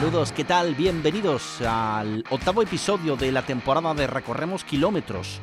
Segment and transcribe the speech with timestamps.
[0.00, 0.74] Saludos, ¿qué tal?
[0.76, 5.42] Bienvenidos al octavo episodio de la temporada de Recorremos Kilómetros.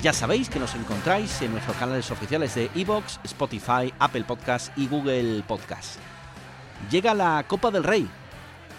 [0.00, 4.86] Ya sabéis que nos encontráis en nuestros canales oficiales de Evox, Spotify, Apple Podcast y
[4.86, 5.98] Google Podcast.
[6.92, 8.08] Llega la Copa del Rey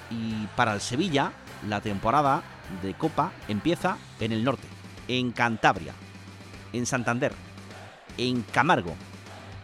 [0.09, 1.33] y para el Sevilla
[1.67, 2.41] la temporada
[2.81, 4.69] de Copa empieza en el norte,
[5.09, 5.93] en Cantabria,
[6.71, 7.33] en Santander,
[8.17, 8.95] en Camargo,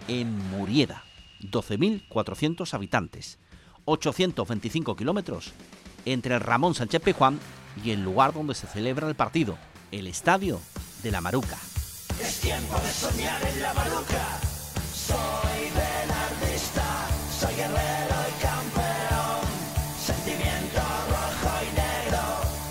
[0.09, 1.05] en Murieda,
[1.39, 3.39] 12.400 habitantes.
[3.89, 5.53] 825 kilómetros
[6.05, 7.39] entre el Ramón Sánchez Pejuán
[7.83, 9.57] y el lugar donde se celebra el partido,
[9.91, 10.59] el Estadio
[11.03, 11.57] de la Maruca.
[12.21, 14.39] Es tiempo de soñar en la Maruca.
[14.93, 17.07] Soy velardista,
[17.39, 19.47] soy guerrero y campeón.
[20.05, 22.21] Sentimiento rojo y negro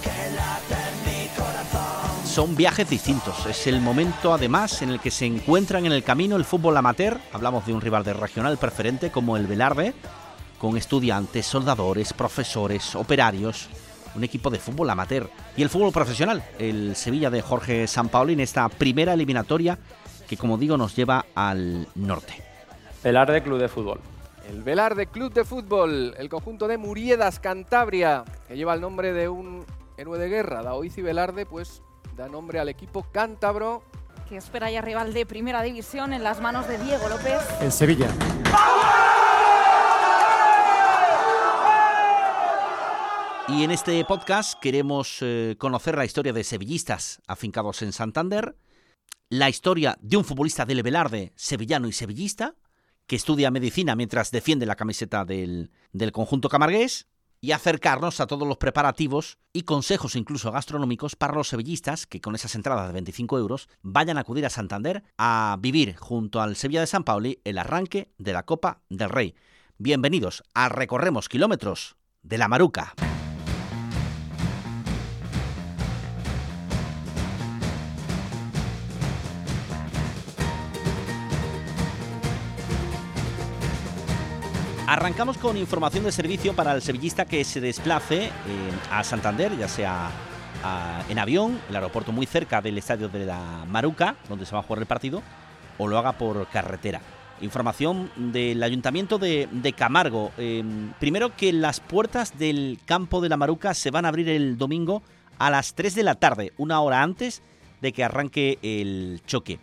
[0.02, 2.26] que late en mi corazón.
[2.26, 6.36] Son viajes distintos, es el momento además en el que se encuentran en el camino
[6.36, 9.94] el fútbol amateur, hablamos de un rival de regional preferente como el Velarde,
[10.58, 13.68] con estudiantes, soldadores, profesores, operarios,
[14.14, 18.40] un equipo de fútbol amateur y el fútbol profesional, el Sevilla de Jorge Sampaoli en
[18.40, 19.78] esta primera eliminatoria
[20.28, 22.42] que como digo nos lleva al norte.
[23.02, 24.00] Velarde Club de Fútbol.
[24.48, 29.28] El Velarde Club de Fútbol, el conjunto de Muriedas, Cantabria, que lleva el nombre de
[29.28, 29.64] un
[29.96, 31.82] héroe de guerra, Daoiz y Velarde, pues
[32.16, 33.82] da nombre al equipo cántabro.
[34.28, 37.40] Que espera ya rival de primera división en las manos de Diego López.
[37.60, 38.08] El Sevilla.
[43.48, 48.56] Y en este podcast queremos eh, conocer la historia de sevillistas afincados en Santander,
[49.30, 52.56] la historia de un futbolista del Velarde, sevillano y sevillista,
[53.06, 57.08] que estudia medicina mientras defiende la camiseta del, del conjunto camargués,
[57.40, 62.34] y acercarnos a todos los preparativos y consejos incluso gastronómicos para los sevillistas que con
[62.34, 66.80] esas entradas de 25 euros vayan a acudir a Santander a vivir junto al Sevilla
[66.80, 69.34] de San Pauli el arranque de la Copa del Rey.
[69.78, 72.94] Bienvenidos a Recorremos Kilómetros de la Maruca.
[84.88, 88.30] Arrancamos con información de servicio para el sevillista que se desplace eh,
[88.90, 90.10] a Santander, ya sea
[91.10, 94.62] en avión, el aeropuerto muy cerca del estadio de la Maruca, donde se va a
[94.62, 95.22] jugar el partido,
[95.76, 97.02] o lo haga por carretera.
[97.42, 100.32] Información del Ayuntamiento de, Camargo.
[100.38, 100.64] Eh,
[100.98, 105.02] primero que las puertas del campo de la Maruca se van a abrir el domingo
[105.38, 107.42] a las 3 de la tarde, una hora antes
[107.82, 109.60] de que arranque el choque.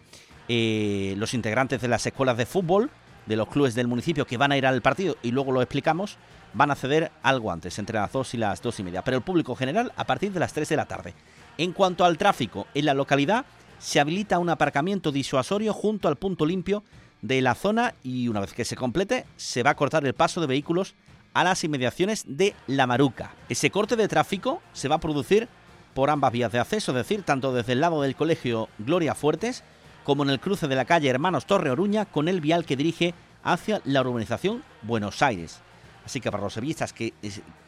[0.47, 2.91] Eh, los integrantes de las escuelas de fútbol
[3.25, 6.18] de los clubes del municipio que van a ir al partido y luego lo explicamos,
[6.53, 9.03] van a ceder algo antes, entre las 2 y las 2 y media.
[9.03, 11.13] Pero el público general a partir de las 3 de la tarde.
[11.58, 13.46] En cuanto al tráfico, en la localidad
[13.80, 16.84] se habilita un aparcamiento disuasorio junto al punto limpio
[17.22, 20.41] de la zona y una vez que se complete se va a cortar el paso
[20.41, 20.96] de vehículos
[21.34, 23.34] a las inmediaciones de La Maruca.
[23.50, 25.50] Ese corte de tráfico se va a producir
[25.94, 29.64] por ambas vías de acceso, es decir, tanto desde el lado del colegio Gloria Fuertes
[30.05, 33.13] como en el cruce de la calle Hermanos Torre Oruña con el vial que dirige
[33.43, 35.59] hacia la urbanización Buenos Aires.
[36.05, 37.13] Así que para los sevillistas que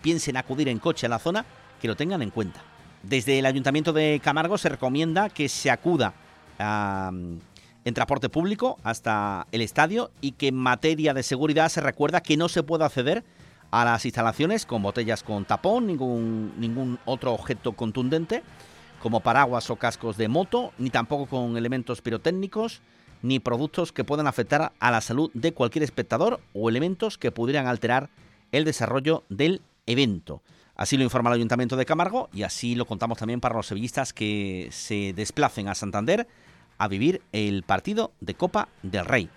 [0.01, 1.43] piensen acudir en coche a la zona,
[1.81, 2.61] que lo tengan en cuenta.
[3.01, 6.13] Desde el Ayuntamiento de Camargo se recomienda que se acuda
[6.59, 12.37] en transporte público hasta el estadio y que en materia de seguridad se recuerda que
[12.37, 13.23] no se puede acceder
[13.71, 18.43] a las instalaciones con botellas con tapón, ningún, ningún otro objeto contundente,
[19.07, 22.81] como paraguas o cascos de moto, ni tampoco con elementos pirotécnicos,
[23.21, 27.67] ni productos que puedan afectar a la salud de cualquier espectador o elementos que pudieran
[27.67, 28.09] alterar
[28.51, 30.41] el desarrollo del evento.
[30.75, 34.11] Así lo informa el Ayuntamiento de Camargo y así lo contamos también para los sevillistas
[34.11, 36.27] que se desplacen a Santander
[36.77, 39.29] a vivir el partido de Copa del Rey.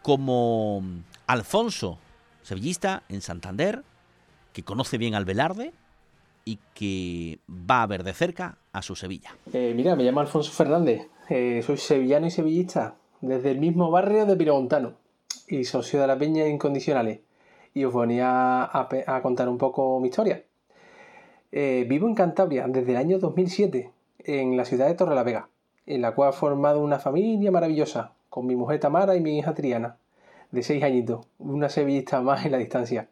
[0.00, 0.82] Como
[1.26, 1.98] Alfonso,
[2.42, 3.84] sevillista en Santander,
[4.54, 5.74] que conoce bien al Velarde,
[6.44, 9.34] y que va a ver de cerca a su Sevilla.
[9.52, 14.26] Eh, mira, me llamo Alfonso Fernández, eh, soy sevillano y sevillista, desde el mismo barrio
[14.26, 14.94] de Piramontano
[15.48, 17.20] y socio de la Peña Incondicionales.
[17.72, 20.44] Y os venía a, contar un poco mi historia.
[21.50, 23.90] Eh, vivo en Cantabria desde el año 2007,
[24.24, 25.48] en la ciudad de Torrelavega,
[25.86, 29.54] en la cual he formado una familia maravillosa, con mi mujer Tamara y mi hija
[29.54, 29.96] Triana,
[30.50, 33.08] de 6 añitos, una sevillista más en la distancia.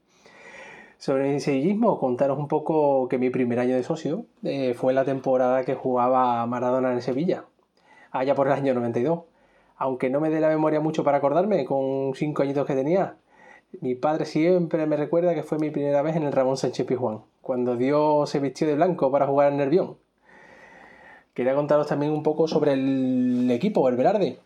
[1.02, 5.04] Sobre el sevillismo, contaros un poco que mi primer año de socio eh, fue la
[5.04, 7.44] temporada que jugaba Maradona en Sevilla,
[8.12, 9.22] allá por el año 92.
[9.78, 13.16] Aunque no me dé la memoria mucho para acordarme, con 5 añitos que tenía,
[13.81, 17.22] mi padre siempre me recuerda que fue mi primera vez en el Ramón Sánchez Pizjuán,
[17.40, 19.96] cuando Dios se vistió de blanco para jugar en Nervión.
[21.34, 24.38] Quería contaros también un poco sobre el equipo, el Velarde.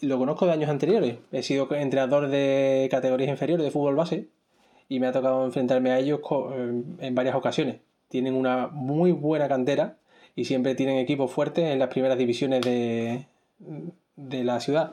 [0.00, 1.18] Lo conozco de años anteriores.
[1.30, 4.28] He sido entrenador de categorías inferiores de fútbol base
[4.90, 7.76] y me ha tocado enfrentarme a ellos co- en varias ocasiones.
[8.08, 9.96] Tienen una muy buena cantera
[10.34, 13.24] y siempre tienen equipos fuertes en las primeras divisiones de,
[14.16, 14.92] de la ciudad.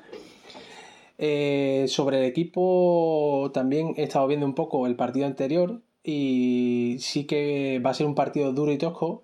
[1.18, 7.26] Eh, sobre el equipo también he estado viendo un poco el partido anterior y sí
[7.26, 9.24] que va a ser un partido duro y tosco,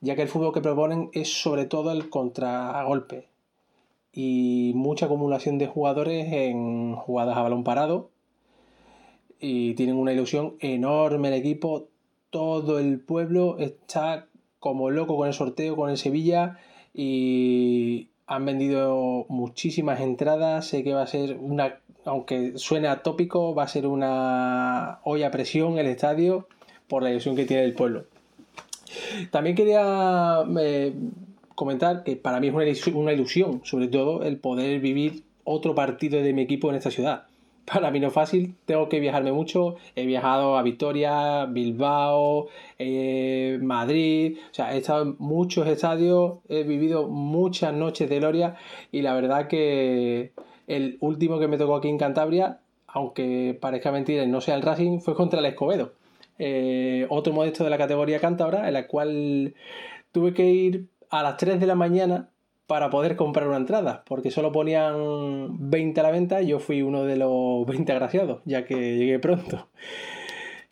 [0.00, 3.26] ya que el fútbol que proponen es sobre todo el contragolpe
[4.12, 8.10] y mucha acumulación de jugadores en jugadas a balón parado
[9.44, 11.88] y tienen una ilusión enorme el equipo.
[12.30, 14.26] Todo el pueblo está
[14.58, 16.58] como loco con el sorteo, con el Sevilla
[16.94, 20.66] y han vendido muchísimas entradas.
[20.66, 25.30] Sé que va a ser una, aunque suene atópico, va a ser una olla a
[25.30, 26.48] presión el estadio
[26.88, 28.04] por la ilusión que tiene el pueblo.
[29.30, 30.94] También quería eh,
[31.54, 35.74] comentar que para mí es una ilusión, una ilusión, sobre todo, el poder vivir otro
[35.74, 37.26] partido de mi equipo en esta ciudad.
[37.64, 39.76] Para mí no es fácil, tengo que viajarme mucho.
[39.96, 46.64] He viajado a Vitoria, Bilbao, eh, Madrid, o sea, he estado en muchos estadios, he
[46.64, 48.56] vivido muchas noches de gloria
[48.92, 50.32] y la verdad que
[50.66, 55.00] el último que me tocó aquí en Cantabria, aunque parezca mentira no sea el Racing,
[55.00, 55.92] fue contra el Escobedo.
[56.38, 59.54] Eh, otro modesto de la categoría cántabra, en la cual
[60.12, 62.28] tuve que ir a las 3 de la mañana
[62.66, 66.82] para poder comprar una entrada, porque solo ponían 20 a la venta y yo fui
[66.82, 69.68] uno de los 20 agraciados, ya que llegué pronto.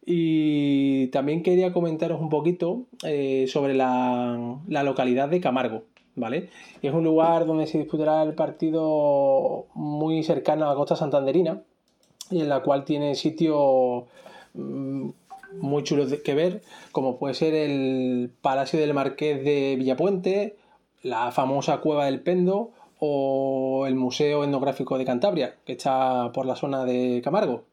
[0.04, 5.84] Y también quería comentaros un poquito eh, sobre la, la localidad de Camargo.
[6.14, 6.50] ¿Vale?
[6.82, 11.62] Es un lugar donde se disputará el partido muy cercano a la costa santanderina
[12.30, 14.04] y en la cual tiene sitios
[14.52, 15.08] mm,
[15.60, 16.62] muy chulos que ver,
[16.92, 20.56] como puede ser el Palacio del Marqués de Villapuente,
[21.02, 26.56] la famosa Cueva del Pendo o el Museo Etnográfico de Cantabria, que está por la
[26.56, 27.64] zona de Camargo.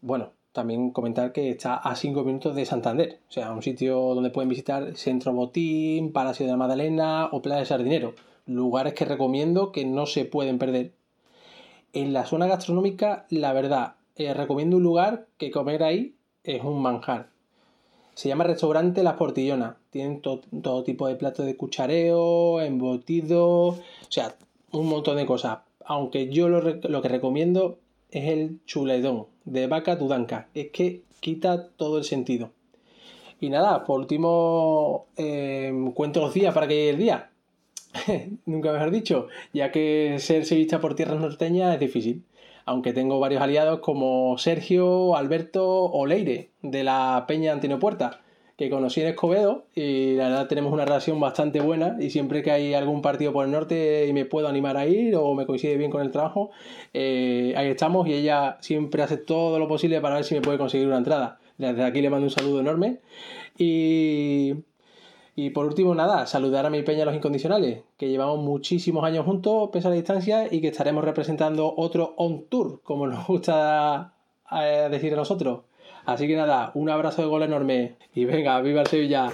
[0.00, 4.30] Bueno, también comentar que está a 5 minutos de Santander, o sea, un sitio donde
[4.30, 8.14] pueden visitar Centro Botín, Palacio de la Magdalena o Playa de Sardinero,
[8.46, 10.92] lugares que recomiendo que no se pueden perder.
[11.92, 16.80] En la zona gastronómica, la verdad, eh, recomiendo un lugar que comer ahí es un
[16.80, 17.28] manjar.
[18.16, 19.76] Se llama Restaurante Las Portillonas.
[19.90, 23.78] Tienen to- todo tipo de platos de cuchareo, embutido, o
[24.08, 24.34] sea,
[24.72, 25.58] un montón de cosas.
[25.84, 27.78] Aunque yo lo, lo que recomiendo
[28.10, 30.48] es el chuletón de vaca tudanca.
[30.54, 32.50] Es que quita todo el sentido.
[33.38, 37.30] Y nada, por último, eh, cuento los días para que llegue el día.
[38.46, 42.22] Nunca mejor dicho, ya que ser sevillista por tierras norteñas es difícil.
[42.66, 48.20] Aunque tengo varios aliados como Sergio, Alberto o Leire, de la Peña Antonio Puerta,
[48.56, 52.50] que conocí en Escobedo y la verdad tenemos una relación bastante buena y siempre que
[52.50, 55.76] hay algún partido por el norte y me puedo animar a ir o me coincide
[55.76, 56.50] bien con el trabajo,
[56.94, 60.58] eh, ahí estamos y ella siempre hace todo lo posible para ver si me puede
[60.58, 61.38] conseguir una entrada.
[61.58, 62.98] Desde aquí le mando un saludo enorme
[63.58, 64.54] y
[65.38, 69.68] y por último, nada, saludar a mi peña Los Incondicionales, que llevamos muchísimos años juntos,
[69.70, 74.14] pese a la distancia, y que estaremos representando otro on tour, como nos gusta
[74.50, 75.60] eh, decir a nosotros.
[76.06, 79.30] Así que nada, un abrazo de gol enorme y venga, viva el Sevilla.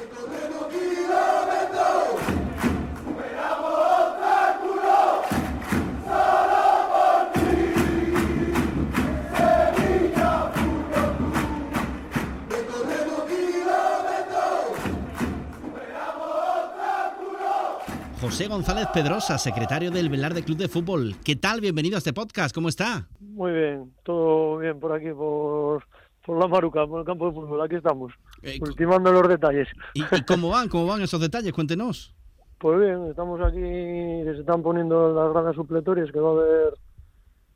[18.22, 21.16] José González Pedrosa, secretario del Velarde Club de Fútbol.
[21.24, 21.60] ¿Qué tal?
[21.60, 22.54] Bienvenido a este podcast.
[22.54, 23.08] ¿Cómo está?
[23.18, 25.84] Muy bien, todo bien por aquí, por,
[26.24, 27.60] por la Maruca, por el campo de fútbol.
[27.62, 28.12] Aquí estamos,
[28.42, 29.66] Eh, ultimando los detalles.
[29.94, 30.68] ¿Y, y cómo van?
[30.68, 31.52] ¿Cómo van esos detalles?
[31.52, 32.14] Cuéntenos.
[32.58, 36.74] Pues bien, estamos aquí, se están poniendo las gradas supletorias, que va a haber,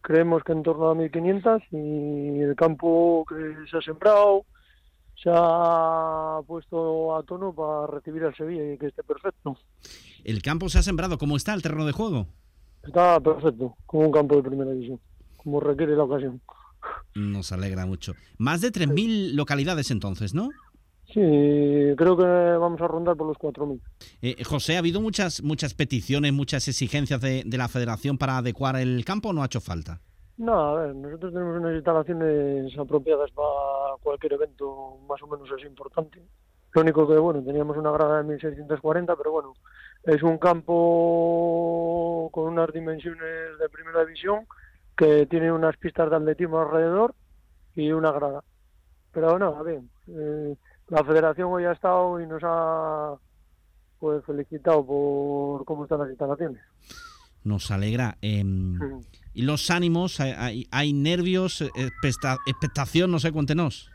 [0.01, 4.45] creemos que en torno a 1500, y el campo que se ha sembrado,
[5.15, 9.57] se ha puesto a tono para recibir al Sevilla y que esté perfecto.
[10.27, 11.19] El campo se ha sembrado.
[11.19, 12.27] ¿Cómo está el terreno de juego?
[12.83, 14.99] Está perfecto, como un campo de primera división,
[15.37, 16.41] como requiere la ocasión.
[17.15, 18.15] Nos alegra mucho.
[18.37, 20.51] Más de 3.000 localidades entonces, ¿no?
[21.07, 21.21] Sí,
[21.97, 23.81] creo que vamos a rondar por los 4.000.
[24.21, 28.75] Eh, José, ¿ha habido muchas, muchas peticiones, muchas exigencias de, de la federación para adecuar
[28.75, 30.01] el campo o no ha hecho falta?
[30.39, 35.65] No, a ver, nosotros tenemos unas instalaciones apropiadas para cualquier evento más o menos es
[35.65, 36.21] importante.
[36.77, 39.55] Lo único que, bueno, teníamos una grada de 1640, pero bueno,
[40.07, 44.47] es un campo con unas dimensiones de primera división
[44.97, 47.15] que tiene unas pistas de atletismo alrededor
[47.75, 48.43] y una grada.
[49.13, 49.91] Pero nada, bien.
[50.09, 50.55] Eh,
[50.89, 53.17] la federación hoy ha estado y nos ha
[53.99, 56.63] pues felicitado por cómo están las instalaciones.
[57.43, 58.17] Nos alegra.
[58.23, 58.45] Eh,
[59.35, 60.21] ¿Y los ánimos?
[60.21, 61.63] ¿Hay, hay, hay nervios?
[61.63, 63.11] Expecta, ¿Expectación?
[63.11, 63.91] No sé, cuéntenos.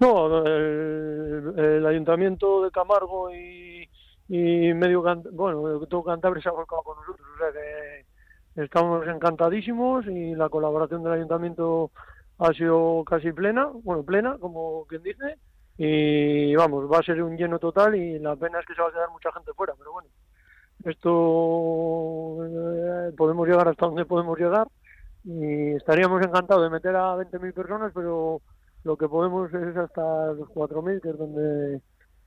[0.00, 3.88] No, el, el Ayuntamiento de Camargo y,
[4.28, 5.02] y medio,
[5.32, 10.48] bueno, todo Cantabria se ha volcado con nosotros, o sea que estamos encantadísimos y la
[10.48, 11.90] colaboración del Ayuntamiento
[12.38, 15.38] ha sido casi plena, bueno, plena, como quien dice,
[15.78, 18.88] y vamos, va a ser un lleno total y la pena es que se va
[18.88, 20.08] a quedar mucha gente fuera, pero bueno,
[20.84, 24.66] esto eh, podemos llegar hasta donde podemos llegar
[25.24, 28.40] y estaríamos encantados de meter a 20.000 personas, pero
[28.84, 31.80] lo que podemos es hasta los 4.000, que es donde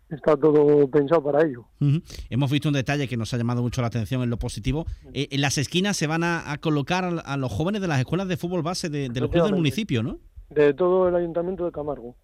[0.09, 1.65] está todo pensado para ello.
[1.81, 2.25] Uh -huh.
[2.29, 4.85] Hemos visto un detalle que nos ha llamado mucho la atención en lo positivo.
[5.13, 8.27] Eh, en las esquinas se van a, a colocar a, los jóvenes de las escuelas
[8.27, 10.19] de fútbol base de, de los clubes del municipio, ¿no?
[10.49, 12.15] De todo el ayuntamiento de Camargo.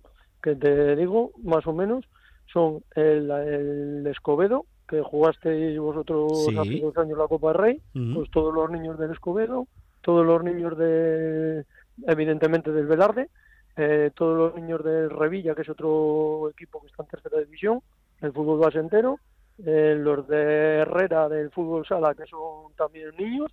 [0.44, 2.06] Que te digo, más o menos,
[2.52, 6.58] son el, el Escobedo, que jugasteis vosotros Sí.
[6.58, 9.68] hace dos años la Copa Rey, pues todos los niños del Escobedo,
[10.02, 11.66] todos los niños de,
[12.08, 13.30] evidentemente del Velarde,
[13.78, 17.82] eh, todos los niños del Revilla, que es otro equipo que está en tercera división,
[18.22, 19.20] el fútbol base entero,
[19.66, 23.52] eh, los de Herrera del fútbol sala, que son también niños,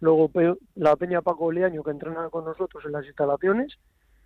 [0.00, 3.74] luego Pe- la Peña Paco Leaño, que entrena con nosotros en las instalaciones,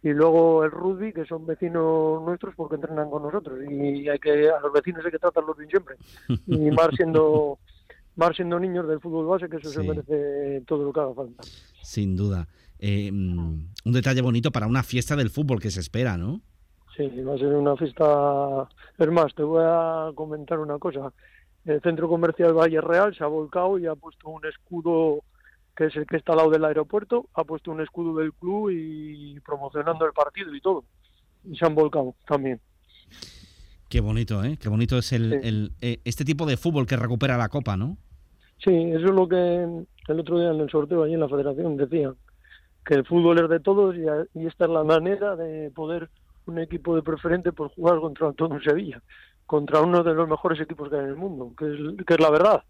[0.02, 4.48] y luego el rugby, que son vecinos nuestros porque entrenan con nosotros, y hay que
[4.50, 5.96] a los vecinos hay que tratarlos bien siempre,
[6.46, 7.58] y más siendo
[8.16, 11.42] más siendo niños del fútbol base, que eso se merece todo lo que haga falta.
[11.82, 12.48] Sin duda.
[12.78, 16.40] Eh, mm, un detalle bonito para una fiesta del fútbol que se espera, ¿no?
[16.96, 18.68] Sí, va a ser una fiesta.
[18.98, 21.12] Es más, te voy a comentar una cosa.
[21.64, 25.22] El centro comercial Valle Real se ha volcado y ha puesto un escudo
[25.76, 28.70] que es el que está al lado del aeropuerto, ha puesto un escudo del club
[28.70, 30.84] y promocionando el partido y todo.
[31.44, 32.60] Y se han volcado también.
[33.88, 34.58] Qué bonito, ¿eh?
[34.60, 35.48] Qué bonito es el, Sí.
[35.48, 37.96] el, eh, este tipo de fútbol que recupera la copa, ¿no?
[38.62, 39.36] Sí, eso es lo que
[40.08, 42.16] el otro día en el sorteo allí en la federación decían,
[42.88, 46.08] que el fútbol es de todos y, a- y esta es la manera de poder
[46.46, 49.02] un equipo de preferente por jugar contra todo un Sevilla,
[49.44, 52.20] contra uno de los mejores equipos que hay en el mundo, que es, que es
[52.20, 52.62] la verdad.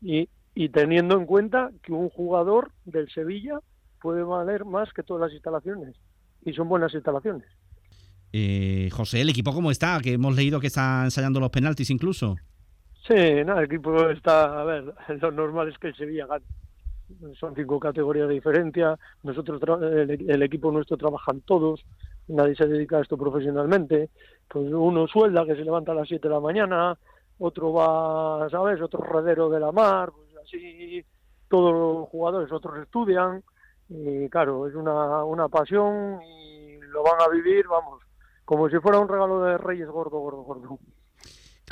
[0.00, 3.60] Y, y teniendo en cuenta que un jugador del Sevilla
[4.00, 5.94] puede valer más que todas las instalaciones,
[6.44, 7.46] y son buenas instalaciones.
[8.32, 10.00] Eh, José, ¿el equipo cómo está?
[10.02, 12.34] Que hemos leído que está ensayando los penaltis incluso.
[13.06, 13.14] Sí,
[13.44, 16.44] nada, el equipo está, a ver, lo normal es que el Sevilla gane.
[17.38, 21.84] Son cinco categorías de diferencia, nosotros, el, el equipo nuestro trabajan todos,
[22.28, 24.10] nadie se dedica a esto profesionalmente,
[24.48, 26.98] pues uno suelda que se levanta a las 7 de la mañana,
[27.38, 31.04] otro va, ¿sabes?, otro redero de la mar, pues así
[31.48, 33.42] todos los jugadores, otros estudian,
[33.88, 38.02] y claro, es una, una pasión y lo van a vivir, vamos,
[38.44, 40.78] como si fuera un regalo de Reyes gordo, gordo, gordo.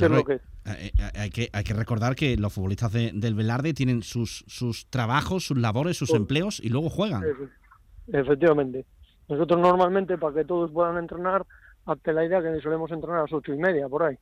[0.01, 1.15] ¿Qué es Claro, lo que es?
[1.17, 5.45] hay, que, hay que recordar que los futbolistas de- del Velarde tienen sus, sus trabajos,
[5.47, 7.23] sus labores, sus empleos y luego juegan.
[8.13, 8.87] Efectivamente.
[9.29, 11.47] Nosotros normalmente, para que todos puedan entrenar,
[11.87, 14.17] hazte la idea que solemos entrenar a las ocho y media, por ahí.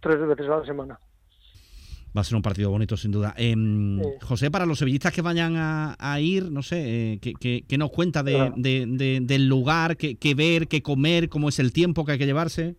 [0.00, 0.98] Tres veces a la semana.
[2.16, 3.34] Va a ser un partido bonito, sin duda.
[3.36, 4.08] Em, Sí.
[4.22, 7.78] José, para los sevillistas que vayan a, a ir, no sé, eh, ¿qué, qué- qué
[7.78, 8.54] nos cuenta de, Claro.
[8.56, 12.26] de- de- del lugar, qué ver, qué comer, cómo es el tiempo que hay que
[12.26, 12.76] llevarse?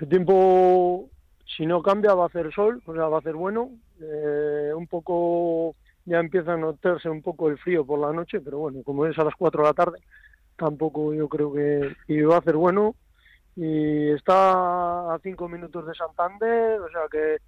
[0.00, 1.10] El tiempo,
[1.58, 3.70] si no cambia, va a hacer sol, o sea, va a hacer bueno.
[4.00, 5.74] Eh, un poco,
[6.04, 9.18] ya empieza a notarse un poco el frío por la noche, pero bueno, como es
[9.18, 9.98] a las cuatro de la tarde,
[10.56, 12.94] tampoco yo creo que y va a hacer bueno.
[13.56, 17.38] Y está a cinco minutos de Santander, o sea que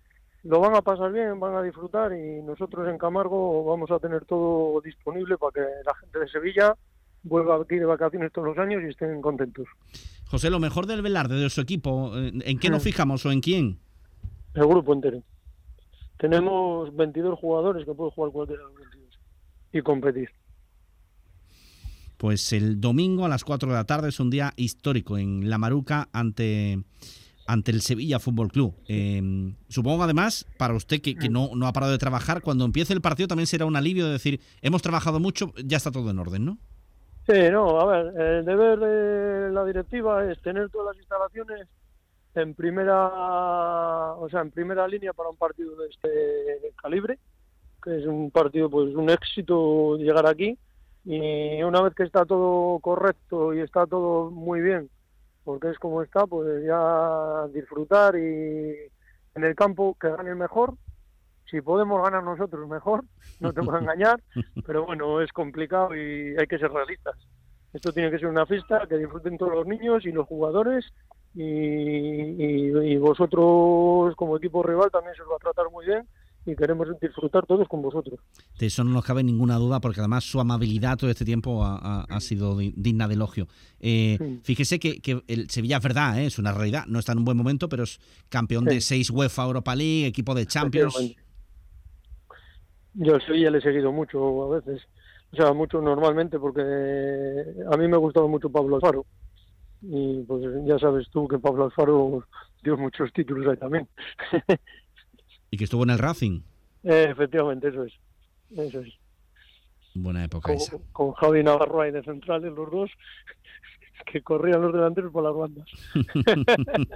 [0.43, 4.25] lo van a pasar bien, van a disfrutar y nosotros en Camargo vamos a tener
[4.25, 6.75] todo disponible para que la gente de Sevilla
[7.23, 9.69] vuelva aquí de vacaciones todos los años y estén contentos.
[10.27, 13.41] José, lo mejor del Velarde, de su equipo, eh, ¿en qué nos fijamos o en
[13.41, 13.79] quién?
[14.55, 15.23] El grupo entero.
[16.19, 19.21] Tenemos 22 jugadores que pueden jugar cualquiera de los 22
[19.73, 20.31] y competir.
[22.17, 25.57] Pues el domingo a las 4 de la tarde es un día histórico en La
[25.57, 26.83] Maruca ante,
[27.47, 28.75] ante el Sevilla Fútbol Club.
[28.89, 32.93] Eh, supongo además, para usted que, que no, no ha parado de trabajar, cuando empiece
[32.93, 36.19] el partido también será un alivio de decir, hemos trabajado mucho, ya está todo en
[36.19, 36.59] orden, ¿no?
[37.27, 41.69] Sí, no, a ver, el deber de la directiva es tener todas las instalaciones
[42.35, 47.19] en primera, o sea, en primera línea para un partido de este calibre,
[47.83, 50.59] que es un partido, pues un éxito llegar aquí.
[51.05, 54.91] Y una vez que está todo correcto y está todo muy bien,
[55.45, 58.77] porque es como está, pues ya disfrutar y
[59.35, 60.75] en el campo que gane el mejor.
[61.51, 63.03] Si podemos ganar nosotros, mejor,
[63.41, 64.23] no te voy a engañar,
[64.67, 67.17] pero bueno, es complicado y hay que ser realistas.
[67.73, 70.85] Esto tiene que ser una fiesta que disfruten todos los niños y los jugadores
[71.35, 76.03] y, y- y vosotros como equipo rival también se os va a tratar muy bien
[76.47, 78.19] y queremos disfrutar todos con vosotros.
[78.59, 81.77] De eso no nos cabe ninguna duda, porque además su amabilidad todo este tiempo ha,
[81.77, 83.47] ha- ha sido di- digna de elogio.
[83.79, 84.41] Eh, Sí.
[84.43, 86.27] Fíjese que, que el Sevilla es verdad, ¿eh?
[86.27, 88.01] es una realidad, no está en un buen momento, pero es
[88.31, 88.75] campeón Sí.
[88.75, 91.15] de seis UEFA Europa League, equipo de Champions.
[92.95, 94.83] Yo al Sevilla le he seguido mucho a veces,
[95.33, 99.07] o sea, mucho normalmente porque a mí me ha gustado mucho Pablo Alfaro
[99.83, 102.25] y pues ya sabes tú que Pablo Alfaro
[102.63, 103.89] dio muchos títulos ahí también.
[105.53, 106.43] Y que estuvo en el Racing.
[106.85, 107.93] Eh, efectivamente, eso es.
[108.57, 108.95] Eso es.
[109.97, 110.77] Buena época Con, esa.
[110.93, 112.89] con Javi Navarro ahí de centrales los dos,
[114.07, 115.69] que corrían los delanteros por las bandas.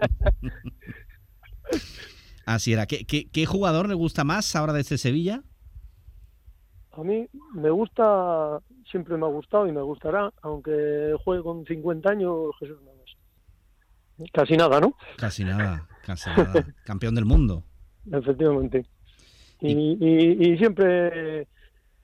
[2.47, 2.87] Así era.
[2.87, 5.43] ¿Qué, qué, qué jugador le gusta más ahora de este Sevilla?
[6.97, 8.61] A mí me gusta,
[8.91, 14.31] siempre me ha gustado y me gustará, aunque juegue con 50 años, Jesús Navas.
[14.33, 14.95] Casi nada, ¿no?
[15.17, 16.53] Casi nada, casi nada.
[16.85, 17.65] Campeón del mundo.
[18.11, 18.87] Efectivamente.
[19.61, 21.49] Y, y, y siempre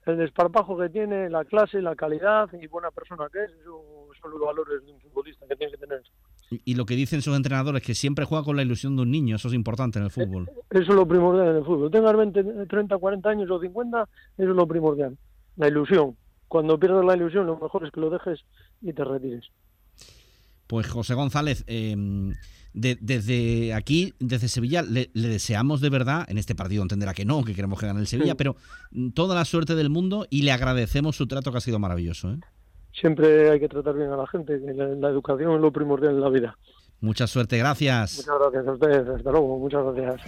[0.05, 4.31] el desparpajo que tiene, la clase, la calidad y buena persona que es, eso son
[4.31, 6.01] los valores de un futbolista que tiene que tener.
[6.49, 9.11] Y, y lo que dicen sus entrenadores, que siempre juega con la ilusión de un
[9.11, 10.49] niño, eso es importante en el fútbol.
[10.69, 11.91] Eso es lo primordial en el fútbol.
[11.91, 14.03] Tengas 20, 30, 40 años o 50,
[14.37, 15.17] eso es lo primordial.
[15.57, 16.17] La ilusión.
[16.47, 18.39] Cuando pierdes la ilusión, lo mejor es que lo dejes
[18.81, 19.45] y te retires.
[20.67, 21.95] Pues José González, eh,
[22.73, 27.25] de- desde aquí, desde Sevilla, le, le deseamos de verdad, en este partido entenderá que
[27.25, 28.37] no, que queremos que gane el Sevilla, Sí.
[28.37, 28.55] pero
[28.91, 32.31] mm, toda la suerte del mundo y le agradecemos su trato que ha sido maravilloso.
[32.31, 32.39] ¿eh?
[32.93, 36.15] Siempre hay que tratar bien a la gente, que la, la educación es lo primordial
[36.15, 36.57] en la vida.
[36.99, 38.17] Mucha suerte, gracias.
[38.17, 39.07] Muchas gracias a ustedes.
[39.07, 39.57] Hasta luego.
[39.57, 40.21] Muchas gracias.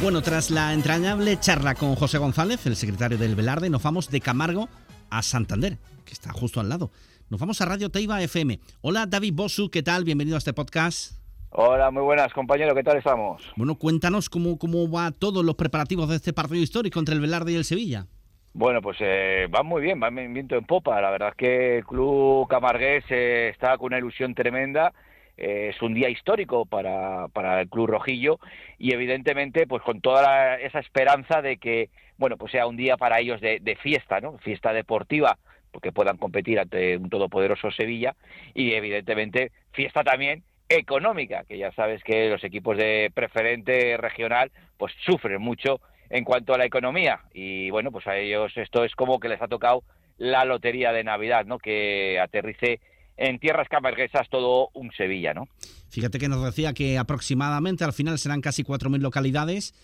[0.00, 4.20] Bueno, tras la entrañable charla con José González, el secretario del Velarde, nos vamos de
[4.20, 4.68] Camargo
[5.10, 6.90] a Santander, que está justo al lado.
[7.30, 8.58] Nos vamos a Radio Teiba FM.
[8.80, 10.04] Hola David Bosu, ¿qué tal?
[10.04, 11.18] Bienvenido a este podcast.
[11.50, 13.42] Hola, muy buenas, compañero, ¿qué tal estamos?
[13.56, 17.52] Bueno, cuéntanos cómo, cómo va todos los preparativos de este partido histórico entre el Velarde
[17.52, 18.06] y el Sevilla.
[18.52, 21.00] Bueno, pues eh, van muy bien, en viento en popa.
[21.00, 24.92] La verdad es que el club camargués eh, está con una ilusión tremenda.
[25.36, 28.40] Eh, es un día histórico para, para el club rojillo
[28.78, 32.96] y evidentemente pues con toda la- esa esperanza de que bueno pues sea un día
[32.96, 34.38] para ellos de, fiesta, ¿no?
[34.38, 35.38] Fiesta deportiva
[35.70, 38.14] porque puedan competir ante un todopoderoso Sevilla
[38.54, 44.92] y evidentemente fiesta también económica, que ya sabes que los equipos de preferente regional pues
[45.04, 49.20] sufren mucho en cuanto a la economía y bueno, pues a ellos esto es como
[49.20, 49.82] que les ha tocado
[50.18, 51.58] la lotería de Navidad, ¿no?
[51.58, 52.80] Que aterrice
[53.16, 55.48] en tierras camarguesas todo un Sevilla, ¿no?
[55.90, 59.74] Fíjate que nos decía que aproximadamente al final serán casi 4.000 localidades.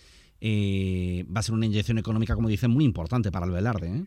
[0.41, 3.87] Eh, va a ser una inyección económica, como dicen, muy importante para el Velarde.
[3.87, 4.03] ¿eh?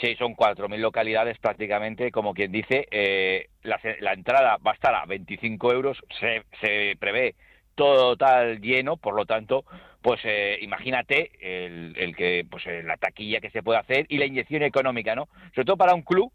[0.00, 4.94] Sí, son 4.000 localidades prácticamente, como quien dice, eh, la, la entrada va a estar
[4.94, 7.36] a 25 euros, se, se prevé
[7.74, 9.64] total lleno, por lo tanto,
[10.02, 14.18] pues eh, imagínate el, el que, pues eh, la taquilla que se puede hacer y
[14.18, 15.28] la inyección económica, ¿no?
[15.54, 16.32] Sobre todo para un club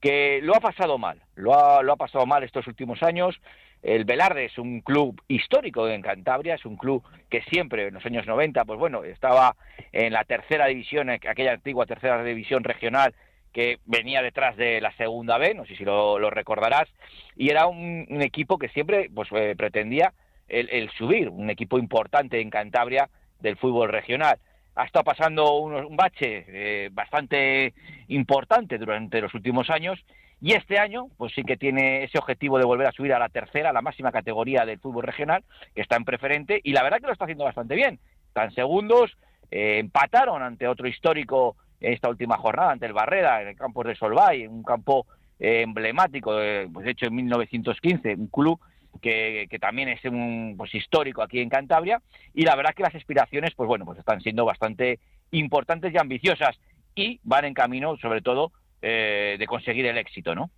[0.00, 3.40] que lo ha pasado mal, lo ha, lo ha pasado mal estos últimos años.
[3.86, 8.04] El Velarde es un club histórico en Cantabria, es un club que siempre en los
[8.04, 9.54] años 90, pues bueno, estaba
[9.92, 13.14] en la tercera división, aquella antigua tercera división regional
[13.52, 16.88] que venía detrás de la segunda B, no sé si lo, recordarás,
[17.36, 20.12] y era un, equipo que siempre pues eh, pretendía
[20.48, 24.40] el, subir, un equipo importante en Cantabria del fútbol regional.
[24.74, 27.72] Ha estado pasando un, un bache eh, bastante
[28.08, 30.04] importante durante los últimos años
[30.40, 33.28] y este año pues sí que tiene ese objetivo de volver a subir a la
[33.28, 35.44] tercera, a la máxima categoría del fútbol regional,
[35.74, 37.98] que está en preferente y la verdad que lo está haciendo bastante bien.
[38.28, 39.16] Están segundos,
[39.50, 43.94] eh, empataron ante otro histórico esta última jornada ante el Barrera, en el campo de
[43.94, 45.06] Solvay, un campo
[45.38, 46.32] eh, emblemático,
[46.72, 48.60] pues hecho en 1915, un club
[49.00, 52.00] que, que, también es un pues histórico aquí en Cantabria
[52.32, 55.00] y la verdad que las aspiraciones pues bueno pues están siendo bastante
[55.32, 56.58] importantes y ambiciosas
[56.94, 60.50] y van en camino sobre todo eh, de conseguir el éxito no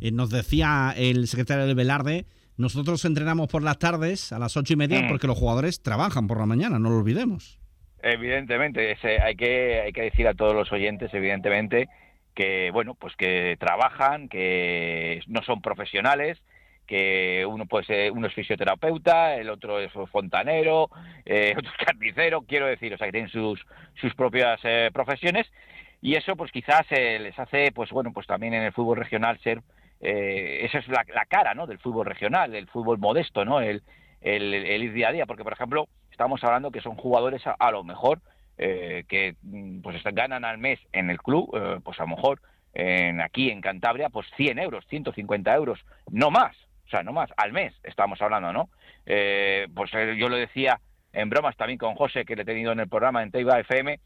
[0.00, 2.24] eh, nos decía el secretario del Velarde
[2.56, 5.08] nosotros entrenamos por las tardes a las ocho y media Mm.
[5.08, 7.58] porque los jugadores trabajan por la mañana no lo olvidemos
[8.02, 11.88] Evidentemente, ese- hay que hay que decir a todos los oyentes, evidentemente,
[12.34, 16.38] que bueno, pues que trabajan, que no son profesionales,
[16.86, 20.88] que uno puede ser, uno es fisioterapeuta, el otro es fontanero,
[21.24, 23.60] eh, otro es carnicero, quiero decir, o sea, que tienen sus
[24.00, 25.46] sus propias eh, profesiones
[26.00, 29.38] y eso pues quizás eh, les hace pues bueno, pues también en el fútbol regional
[29.40, 29.62] ser
[30.00, 31.66] eh, esa es la, la cara, ¿no?
[31.66, 33.60] del fútbol regional, del fútbol modesto, ¿no?
[33.60, 33.82] El,
[34.20, 37.56] el, el ir día a día, porque por ejemplo, estamos hablando que son jugadores a,
[37.58, 38.20] a lo mejor
[38.58, 42.40] eh, que mm, pues ganan al mes en el club, eh, pues a lo mejor
[42.74, 45.78] en, aquí en Cantabria, pues 100 euros, 150 euros,
[46.10, 46.56] no más,
[46.86, 48.68] o sea, no más, al mes estamos hablando, ¿no?
[49.06, 50.80] Eh, pues eh, yo lo decía
[51.12, 53.98] en bromas también con José, que le he tenido en el programa en Teiba FM,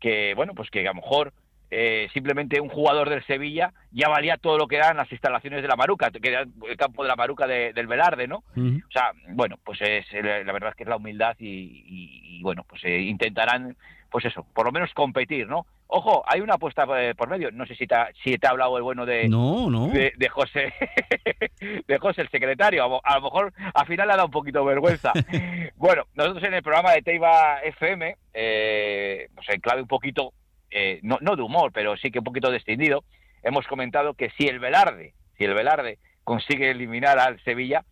[0.00, 1.32] que bueno, pues que a lo mejor
[1.70, 5.68] eh, simplemente un jugador del Sevilla ya valía todo lo que eran las instalaciones de
[5.68, 8.42] la Maruca, que era el campo de la Maruca de- del Velarde, ¿no?
[8.78, 12.38] O sea, bueno, pues es, eh, la verdad es que es la humildad y, y-
[12.38, 13.76] y, bueno, pues eh, intentarán,
[14.10, 15.66] pues eso, por lo menos competir, ¿no?
[15.90, 17.50] Ojo, hay una apuesta eh, por medio.
[17.50, 19.88] No sé si te ha, si te ha hablado el bueno de, No, no.
[19.88, 20.72] de, de José,
[21.86, 22.84] de José el secretario.
[22.84, 25.12] A, lo- a lo mejor al final le ha dado un poquito de vergüenza.
[25.76, 30.32] bueno, nosotros en el programa de Teiba FM, eh, pues en clave un poquito,
[30.70, 33.04] eh, no, no de humor, pero sí que un poquito descendido,
[33.42, 37.84] hemos comentado que si el Velarde, si el Velarde consigue eliminar al Sevilla,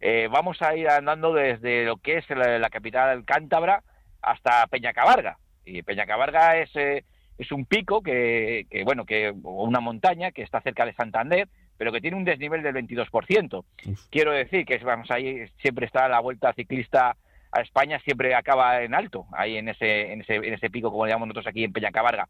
[0.00, 3.82] eh, vamos a ir andando desde lo que es la, la capital cántabra
[4.22, 5.38] hasta Peñacabarga.
[5.64, 7.04] Y Peñacabarga es, eh,
[7.38, 11.48] es un pico que, que, bueno, que o una montaña que está cerca de Santander,
[11.76, 13.64] pero que tiene un desnivel del 22%.
[14.10, 17.16] Quiero decir que vamos ahí siempre está la vuelta ciclista
[17.54, 21.06] a España siempre acaba en alto, ahí en ese, en ese, en ese pico, como
[21.06, 22.28] le llamamos nosotros aquí en Peñacabarga.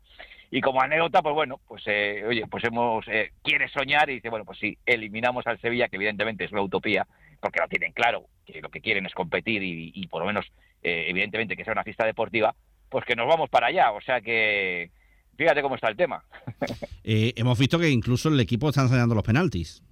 [0.50, 4.28] Y como anécdota, pues bueno, pues eh, oye, pues hemos, eh, quiere soñar y dice,
[4.28, 7.06] bueno, pues si eliminamos al Sevilla, que evidentemente es una utopía,
[7.40, 10.52] porque lo tienen claro, que lo que quieren es competir y, y por lo menos,
[10.82, 12.54] eh, evidentemente, que sea una fiesta deportiva,
[12.94, 13.90] pues que nos vamos para allá.
[13.90, 14.88] O sea que,
[15.36, 16.22] fíjate cómo está el tema.
[17.06, 19.82] Eh, hemos visto que incluso el equipo está ensayando los penaltis.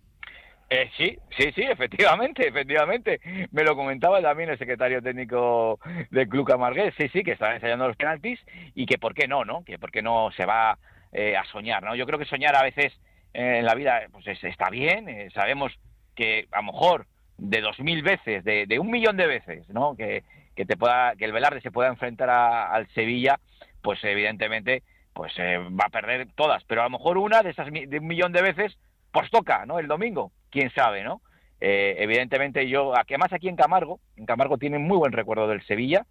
[0.70, 3.20] Eh, sí, sí, sí, efectivamente, efectivamente.
[3.50, 5.78] Me lo comentaba también el secretario técnico
[6.10, 8.40] del Club Camargués, sí, sí, que están ensayando los penaltis
[8.74, 9.62] y que por qué no, ¿no?
[9.62, 10.78] Que por qué no se va
[11.12, 11.94] eh, a soñar, ¿no?
[11.96, 12.94] Yo creo que soñar a veces
[13.34, 15.72] eh, en la vida pues es- está bien, eh, sabemos
[16.14, 19.94] que a lo mejor de dos mil veces, de, de un millón de veces, ¿no?
[19.96, 20.22] Que,
[20.56, 23.38] que te pueda, que el Velarde se pueda enfrentar a- al Sevilla,
[23.82, 24.82] pues evidentemente
[25.14, 28.06] pues eh, va a perder todas, pero a lo mejor una de esas de un
[28.06, 28.78] millón de veces
[29.10, 29.78] pues toca, ¿no?
[29.78, 31.20] El domingo, quién sabe, ¿no?
[31.60, 36.06] Eh, evidentemente yo, además aquí en Camargo, en Camargo tienen muy buen recuerdo del Sevilla,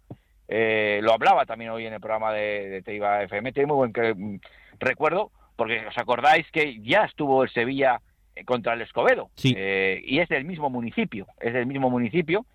[0.48, 3.92] eh, lo hablaba también hoy en el programa de, de Teiba FM, tiene muy buen
[3.92, 4.38] que-
[4.78, 8.00] recuerdo, porque os acordáis que ya estuvo el Sevilla
[8.36, 12.46] eh, contra el Escobedo, eh, y es del mismo municipio, es del mismo municipio,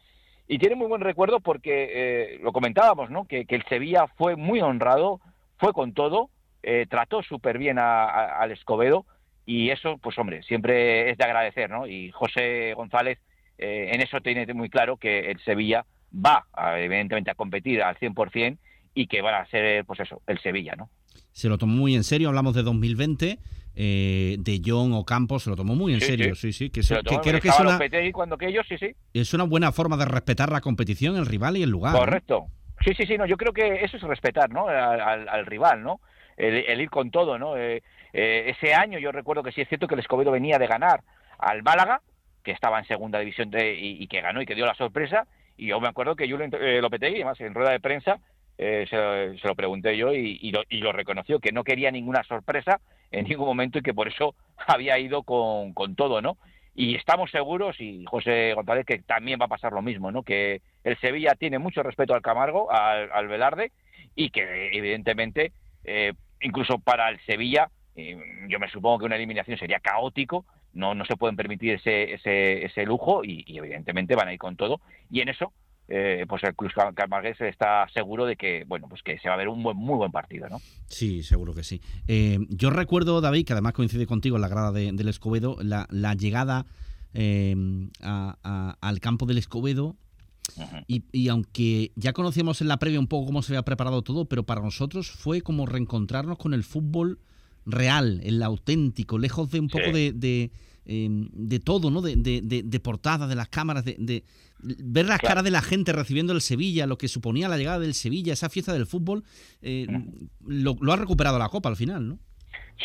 [0.48, 1.90] y tiene muy buen recuerdo porque
[2.36, 3.26] eh, lo comentábamos, ¿no?
[3.26, 5.20] Que, el Sevilla fue muy honrado,
[5.58, 6.30] fue con todo,
[6.64, 9.06] eh, trató súper bien a- al Escobedo
[9.46, 11.88] y eso, pues hombre, siempre es de agradecer, ¿no?
[11.88, 13.20] Y José González
[13.58, 16.46] eh, en eso tiene muy claro que el Sevilla va,
[16.78, 18.58] evidentemente, a competir al 100%
[18.94, 20.90] y que va a ser, pues eso, el Sevilla, ¿no?
[21.32, 23.38] Se lo tomó muy en serio, hablamos de 2020,
[23.80, 26.52] eh, de John Ocampo, se lo tomó muy en Sí, serio, sí.
[26.52, 27.80] sí, sí, que, Se que creo que es una,
[28.12, 28.96] cuando que ellos, sí, sí.
[29.14, 31.94] es una buena forma de respetar la competición, el rival y el lugar.
[31.94, 32.00] ¿no?
[32.00, 32.48] Correcto.
[32.84, 34.68] Sí, sí, sí, no, yo creo que eso es respetar, ¿no?
[34.68, 36.02] Al, al- al rival, ¿no?
[36.38, 37.56] El, el ir con todo, ¿no?
[37.58, 37.82] Eh,
[38.14, 41.04] eh, ese año yo recuerdo que sí es cierto que el Escobedo venía de ganar
[41.38, 42.02] al Málaga,
[42.44, 45.28] que estaba en segunda división de- y, y que ganó y que dio la sorpresa,
[45.56, 48.20] y yo me acuerdo que Julio eh, Lopetegui, además en rueda de prensa,
[48.60, 51.64] eh, se, lo- se lo pregunté yo y, y lo, y lo reconoció, que no
[51.64, 52.80] quería ninguna sorpresa
[53.12, 54.36] en ningún momento y que por eso
[54.68, 56.38] había ido con, con todo, ¿no?
[56.80, 60.22] Y estamos seguros, y José González, que también va a pasar lo mismo, ¿no?
[60.22, 63.72] Que el Sevilla tiene mucho respeto al Camargo, al, Velarde,
[64.16, 65.54] y que evidentemente,
[65.86, 68.16] eh, incluso para el Sevilla, eh,
[68.48, 72.66] yo me supongo que una eliminación sería caótico, no, no se pueden permitir ese, ese,
[72.66, 74.80] ese lujo y, y evidentemente van a ir con todo.
[75.10, 75.54] Y en eso,
[75.90, 79.38] eh, pues el Club Camargués está seguro de que, bueno, pues que se va a
[79.38, 80.60] ver un buen, muy buen partido, ¿no?
[80.88, 81.82] Sí, seguro que sí.
[82.08, 85.88] Eh, yo recuerdo, David, que además coincide contigo en la grada de- del Escobedo, la,
[85.90, 86.66] la llegada
[87.14, 87.56] eh,
[88.02, 89.96] a- a- al campo del Escobedo
[90.88, 94.26] y, y aunque ya conocíamos en la previa un poco cómo se había preparado todo,
[94.26, 97.20] pero para nosotros fue como reencontrarnos con el fútbol
[97.66, 99.92] real, el auténtico, lejos de un poco Sí.
[99.94, 100.52] de, de,
[100.88, 102.02] eh, de todo, ¿no?
[102.02, 104.24] De, de, de- de portada, de las cámaras, de, de
[104.60, 105.32] ver las Claro.
[105.32, 108.50] caras de la gente recibiendo el Sevilla, lo que suponía la llegada del Sevilla, esa
[108.50, 109.24] fiesta del fútbol,
[109.62, 109.86] eh,
[110.46, 112.20] lo, lo ha recuperado la Copa al final, ¿no?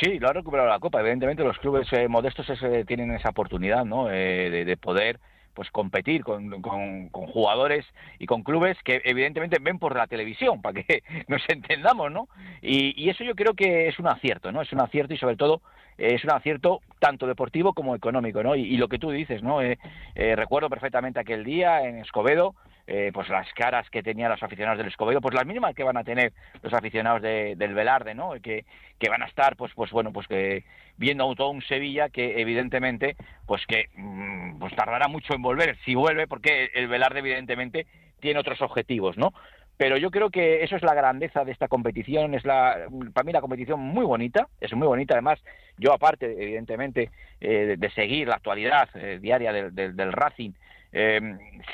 [0.01, 1.01] Sí, lo ha recuperado la Copa.
[1.01, 4.11] Evidentemente los clubes eh, modestos es, tienen esa oportunidad ¿no?
[4.11, 5.21] Eh, de, de poder
[5.55, 7.85] pues competir con, con- con jugadores
[8.19, 12.29] y con clubes que evidentemente ven por la televisión, para que nos entendamos, ¿no?
[12.63, 14.63] Y, y eso yo creo que es un acierto, ¿no?
[14.63, 15.61] Es un acierto y sobre todo
[15.99, 18.55] es un acierto tanto deportivo como económico, ¿no?
[18.57, 19.61] Y, y lo que tú dices, ¿no?
[19.63, 19.79] Eh,
[20.15, 22.55] eh, recuerdo perfectamente aquel día en Escobedo,
[22.87, 25.97] eh, pues las caras que tenían los aficionados del Escobedo, pues las mismas que van
[25.97, 28.33] a tener los aficionados de- del Velarde, ¿no?
[28.43, 28.65] Que,
[28.99, 30.65] que van a estar, pues, pues bueno, pues que
[30.97, 35.77] viendo a todo un Sevilla que evidentemente, pues que mm, pues tardará mucho en volver,
[35.85, 37.87] si vuelve, porque el Velarde evidentemente
[38.21, 39.33] tiene otros objetivos, ¿no?
[39.77, 43.33] Pero yo creo que eso es la grandeza de esta competición, es la, para mí
[43.33, 45.15] la competición muy bonita, es muy bonita.
[45.15, 45.43] Además,
[45.77, 50.53] yo aparte evidentemente eh, de, seguir la actualidad eh, diaria del, del- Racing,
[50.93, 51.21] eh,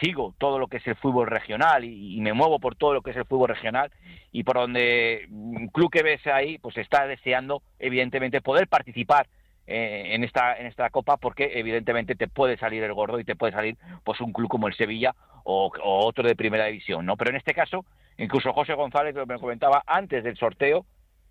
[0.00, 3.02] sigo todo lo que es el fútbol regional y, y me muevo por todo lo
[3.02, 3.90] que es el fútbol regional
[4.30, 9.26] y por donde un club que ves ahí pues está deseando evidentemente poder participar
[9.70, 13.37] eh, en esta en esta copa porque evidentemente te puede salir el gordo y te
[13.37, 17.31] puede salir pues un club como el Sevilla o, otro de primera división no pero
[17.31, 17.85] en este caso
[18.16, 20.87] incluso José González me comentaba antes del sorteo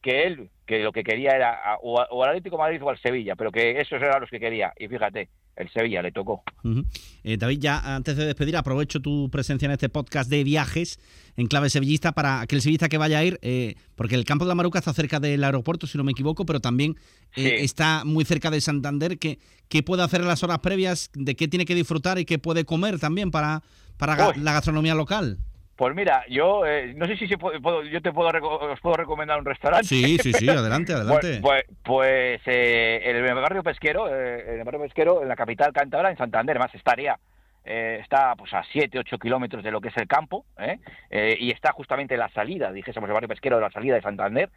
[0.08, 2.82] que él que lo que quería era a- o, a- o al Atlético de Madrid
[2.84, 6.12] o al Sevilla pero que esos eran los que quería y fíjate el Sevilla le
[6.12, 6.44] tocó.
[7.24, 11.00] Eh, David, ya antes de despedir, aprovecho tu presencia en este podcast de viajes
[11.36, 14.46] en clave sevillista para que el sevillista que vaya a ir, eh, porque el campo
[14.46, 16.96] de la Maruca está cerca del aeropuerto, si no me equivoco, pero también
[17.36, 17.66] eh, Sí.
[17.66, 19.18] está muy cerca de Santander.
[19.18, 21.10] ¿Qué, ¿Qué puede hacer en las horas previas?
[21.16, 23.64] ¿De qué tiene que disfrutar y qué puede comer también para,
[23.98, 24.36] para Uy.
[24.44, 25.40] la gastronomía local?
[25.78, 28.98] Pues mira, yo eh, no sé si se puede- puedo- yo te puedo os puedo
[28.98, 29.86] recomendar un restaurante.
[29.86, 31.40] Sí, sí, sí, adelante, adelante.
[31.40, 35.36] Pues, pues, pues, eh, en el barrio pesquero, eh, en el barrio pesquero, en la
[35.36, 37.18] capital cántabra, en Santander, más estaría
[37.70, 40.80] eh, está pues a 7, 8 kilómetros de lo que es el campo, ¿eh?
[41.10, 44.50] Eh, y está justamente la salida, dijésemos el barrio pesquero de la salida de Santander.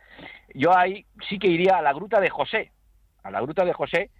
[0.54, 2.70] Yo ahí sí que iría a la gruta de José,
[3.24, 4.10] a la gruta de José,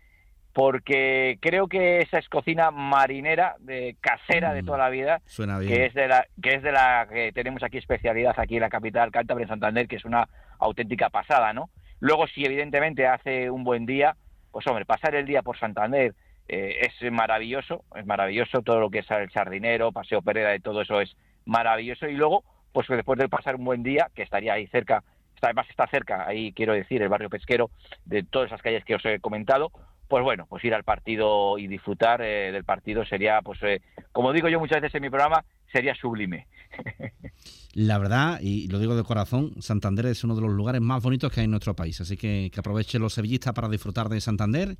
[0.52, 5.72] porque creo que esa es cocina marinera, de casera de toda la vida, Suena bien.
[5.72, 8.68] que es de la que es de la que tenemos aquí especialidad aquí en la
[8.68, 13.62] capital Cántabra en Santander que es una auténtica pasada no luego si evidentemente hace un
[13.64, 14.16] buen día
[14.50, 16.14] pues hombre pasar el día por Santander
[16.48, 20.82] eh, es maravilloso es maravilloso todo lo que es el sardinero paseo Pereda y todo
[20.82, 24.66] eso es maravilloso y luego pues después de pasar un buen día que estaría ahí
[24.66, 25.02] cerca
[25.34, 27.70] está- además está cerca ahí quiero decir el barrio pesquero
[28.04, 29.70] de todas esas calles que os he comentado
[30.10, 33.80] pues bueno, pues ir al partido y disfrutar eh, del partido sería, pues, eh,
[34.12, 36.46] como digo yo muchas veces en mi programa, sería sublime.
[37.74, 41.32] La verdad, y lo digo de corazón, Santander es uno de los lugares más bonitos
[41.32, 42.00] que hay en nuestro país.
[42.00, 44.76] Así que que aprovechen los sevillistas para disfrutar de Santander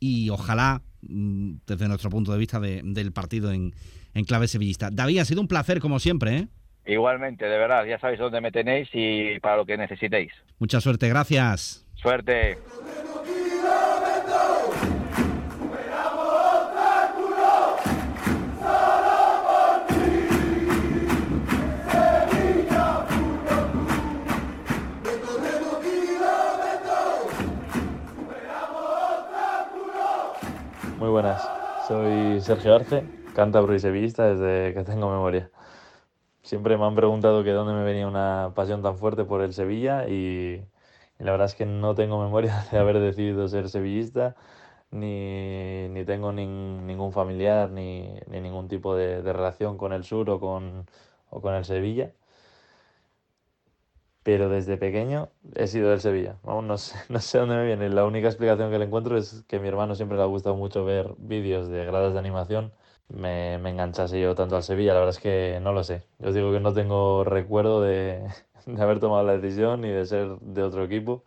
[0.00, 3.74] y ojalá, mm, desde nuestro punto de vista, de- del partido en,
[4.14, 4.88] en clave sevillista.
[4.90, 6.36] David, ha sido un placer como siempre.
[6.38, 6.48] ¿eh?
[6.86, 10.32] Igualmente, de verdad, ya sabéis dónde me tenéis y para lo que necesitéis.
[10.58, 11.86] Mucha suerte, gracias.
[11.94, 12.56] Suerte.
[31.02, 35.50] Muy buenas, soy Sergio Arce, cántabro y sevillista desde que tengo memoria.
[36.42, 40.08] Siempre me han preguntado que dónde me venía una pasión tan fuerte por el Sevilla
[40.08, 40.64] y,
[41.18, 44.36] la verdad es que no tengo memoria de haber decidido ser sevillista,
[44.92, 50.04] ni, ni tengo nin- ningún familiar ni, ni ningún tipo de, de relación con el
[50.04, 50.86] sur o con,
[51.30, 52.12] o con el Sevilla.
[54.22, 56.38] Pero desde pequeño he sido del Sevilla.
[56.44, 57.88] Vamos, no sé, no sé dónde me viene.
[57.88, 60.56] La única explicación que le encuentro es que a mi hermano siempre le ha gustado
[60.56, 62.72] mucho ver vídeos de gradas de animación.
[63.08, 64.94] Me, me enganchase yo tanto al Sevilla.
[64.94, 66.04] La verdad es que no lo sé.
[66.18, 68.26] Yo os digo que no tengo recuerdo de,
[68.66, 71.24] de haber tomado la decisión ni de ser de otro equipo.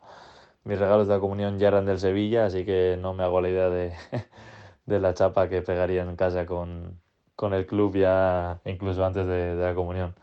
[0.64, 3.50] Mis regalos de la comunión ya eran del Sevilla, así que no me hago la
[3.50, 3.94] idea de,
[4.86, 7.02] de la chapa que pegaría en casa con,
[7.36, 10.16] con el club ya incluso antes de, de la comunión.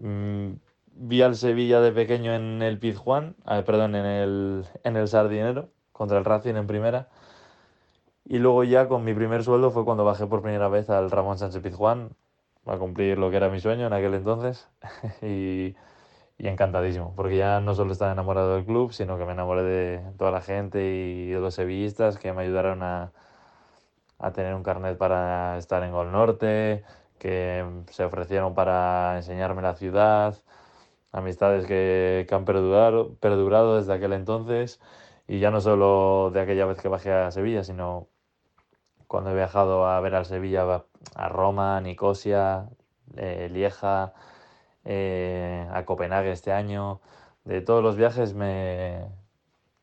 [0.00, 0.54] Mm,
[0.94, 5.70] vi al Sevilla de pequeño en el Pizjuán, ah, perdón, en el, en el Sardinero,
[5.92, 7.08] contra el Racing en primera.
[8.24, 11.38] Y luego ya con mi primer sueldo fue cuando bajé por primera vez al Ramón
[11.38, 12.10] Sánchez Pizjuán,
[12.66, 14.68] a cumplir lo que era mi sueño en aquel entonces.
[15.22, 15.74] y,
[16.38, 20.12] y encantadísimo, porque ya no solo estaba enamorado del club, sino que me enamoré de
[20.18, 23.12] toda la gente y de los sevillistas que me ayudaron a,
[24.18, 26.84] a tener un carnet para estar en Gol Norte,
[27.18, 30.36] que se ofrecieron para enseñarme la ciudad,
[31.12, 34.80] amistades que, han perdurado, desde aquel entonces
[35.26, 38.08] y ya no solo de aquella vez que bajé a Sevilla, sino
[39.06, 42.68] cuando he viajado a ver al Sevilla, a Roma, Nicosia,
[43.16, 44.12] eh, Lieja,
[44.84, 47.00] eh, a Copenhague este año.
[47.44, 49.06] De todos los viajes me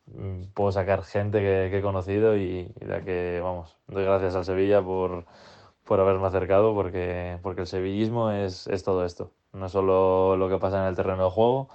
[0.08, 4.82] mm, puedo sacar gente que, he conocido y, de que, vamos, doy gracias al Sevilla
[4.82, 5.26] por,
[5.88, 9.34] por haberme acercado porque, porque el sevillismo es, es todo esto.
[9.54, 11.70] No solo lo que pasa en el terreno de juego,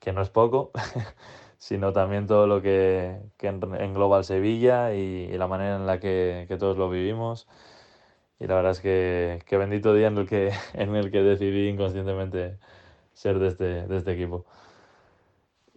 [0.00, 0.72] que no es poco,
[1.58, 4.98] sino también todo lo que, que en- engloba el Sevilla y,
[5.32, 7.48] y la manera en la que, que todos lo vivimos.
[8.40, 11.68] Y la verdad es que, que bendito día en el que, en el que decidí
[11.68, 12.58] inconscientemente
[13.14, 14.46] ser de este, de este equipo.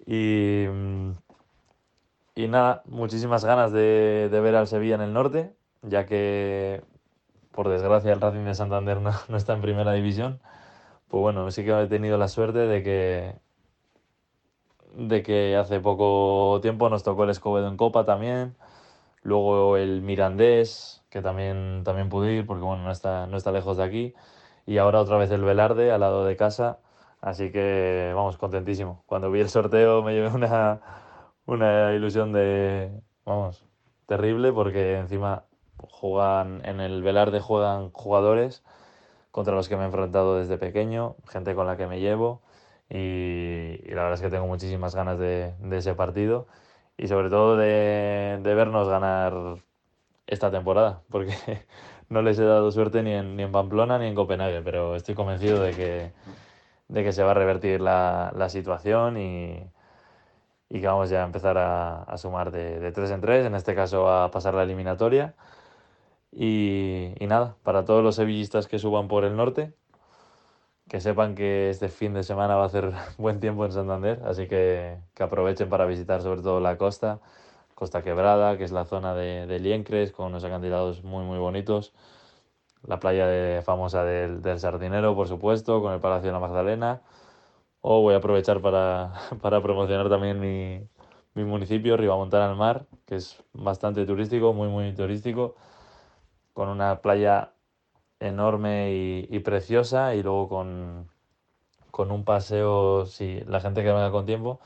[0.07, 0.65] Y,
[2.35, 6.83] y nada, muchísimas ganas de, de ver al Sevilla en el norte, ya que
[7.57, 10.39] por desgracia el Racing de Santander no, está en primera división.
[11.07, 13.35] Pues bueno, sí que he tenido la suerte de que,
[14.93, 18.55] de que hace poco tiempo nos tocó el Escobedo en Copa también.
[19.23, 23.77] Luego el Mirandés, que también, también pude ir porque bueno, no está, no está lejos
[23.77, 24.13] de aquí.
[24.67, 26.79] Y ahora otra vez el Velarde al lado de casa.
[27.21, 29.03] Así que vamos, contentísimo.
[29.07, 30.81] Cuando vi el sorteo me llevé una,
[31.47, 32.91] una ilusión de,
[33.25, 33.65] vamos,
[34.05, 35.46] terrible porque encima
[35.91, 38.63] juegan en el Velarde juegan jugadores
[39.31, 42.41] contra los que me he enfrentado desde pequeño, gente con la que me llevo
[42.89, 46.47] y, y la verdad es que tengo muchísimas ganas de, de ese partido
[46.97, 49.33] y sobre todo de, de vernos ganar
[50.27, 51.33] esta temporada, porque
[52.09, 55.15] no les he dado suerte ni en, ni en Pamplona ni en Copenhague, pero estoy
[55.15, 56.13] convencido de que,
[56.89, 59.71] de que se va a revertir la, la situación y,
[60.69, 63.55] y que vamos ya a empezar a, a sumar de, de tres en tres, en
[63.55, 65.35] este caso a pasar la eliminatoria.
[66.37, 69.73] Y, nada, para todos los sevillistas que suban por el norte,
[70.89, 74.47] que sepan que este fin de semana va a hacer buen tiempo en Santander, así
[74.47, 77.19] que, que aprovechen para visitar sobre todo la costa,
[77.75, 81.93] Costa Quebrada, que es la zona de, de Liencres, con unos acantilados muy muy bonitos,
[82.83, 87.01] la playa de- famosa del, del Sardinero, por supuesto, con el Palacio de la Magdalena,
[87.81, 90.81] o voy a aprovechar para, para promocionar también mi,
[91.35, 95.55] mi municipio, Ribamontana al Mar, que es bastante turístico, muy muy turístico,
[96.57, 97.51] con una playa
[98.19, 98.91] enorme
[99.29, 101.07] y, preciosa y luego con,
[101.91, 104.59] con un paseo, si la gente que venga con tiempo,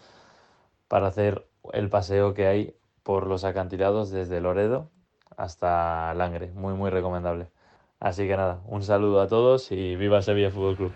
[0.88, 2.74] para hacer el paseo que hay
[3.04, 4.90] por los acantilados desde Loredo
[5.36, 6.54] hasta Langre.
[6.54, 7.50] Muy, muy recomendable.
[8.00, 10.94] Así que nada, un saludo a todos y viva Sevilla Fútbol Club.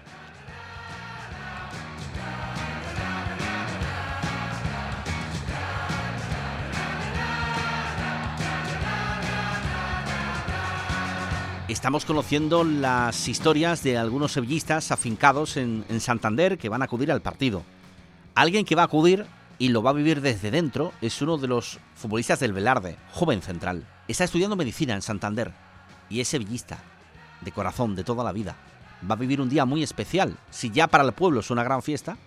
[11.86, 17.12] Estamos conociendo las historias de algunos sevillistas afincados en, en Santander que van a acudir
[17.12, 17.62] al partido.
[18.34, 19.28] Alguien que va a acudir
[19.60, 23.44] y lo va a vivir desde dentro es uno de los futbolistas del Velarde, joven
[23.44, 23.88] central.
[24.08, 25.54] Está estudiando medicina en Santander
[26.10, 26.80] y es sevillista,
[27.42, 28.58] de corazón, de toda la vida.
[29.08, 30.40] Va a vivir un día muy especial.
[30.50, 32.18] Si ya para el pueblo es una gran fiesta,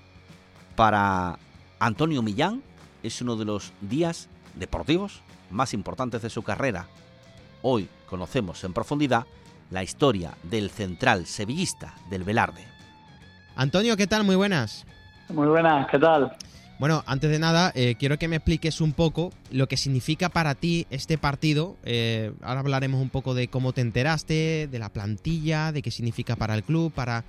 [0.76, 1.36] para
[1.80, 2.62] Antonio Millán
[3.02, 6.86] es uno de los días deportivos más importantes de su carrera.
[7.62, 9.26] Hoy conocemos en profundidad
[9.70, 12.64] la historia del central sevillista del Velarde.
[13.57, 14.24] Antonio, ¿qué tal?
[14.24, 14.87] Muy buenas.
[15.28, 16.33] Muy buenas, ¿qué tal?
[16.78, 20.54] Bueno, antes de nada, eh, quiero que me expliques un poco lo que significa para
[20.54, 21.76] ti este partido.
[21.85, 26.37] Eh, ahora hablaremos un poco de cómo te enteraste, de la plantilla, de qué significa
[26.37, 27.24] para el club, para,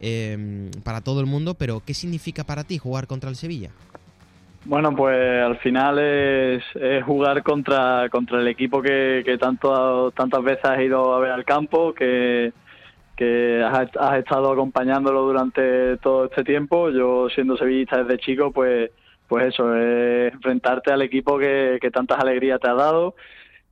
[0.00, 3.70] eh, para todo el mundo, pero ¿qué significa para ti jugar contra el Sevilla?
[4.66, 6.62] Bueno, pues al final es,
[7.04, 11.44] jugar contra, contra el equipo que, que tanto, tantas veces has ido a ver al
[11.44, 12.52] campo, que,
[13.14, 16.88] que has, has estado acompañándolo durante todo este tiempo.
[16.90, 18.90] Yo siendo sevillista desde chico, pues,
[19.28, 23.14] pues eso, es enfrentarte al equipo que, que tantas alegrías te ha dado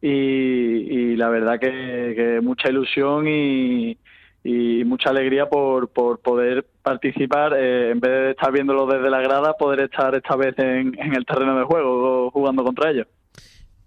[0.03, 3.97] y, y la verdad que, que mucha ilusión y,
[4.45, 9.21] y mucha alegría por, por poder participar, eh, en vez de estar viéndolo desde la
[9.21, 13.07] grada, poder estar esta vez en, en el terreno de juego jugando contra ellos.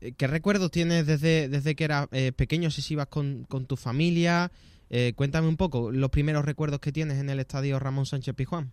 [0.01, 3.75] Eh, ¿Qué recuerdos tienes desde, desde que eras eh, pequeño, si ibas con, con tu
[3.75, 4.51] familia?
[4.89, 8.71] Eh, cuéntame un poco los primeros recuerdos que tienes en el estadio Ramón Sánchez Pizjuán.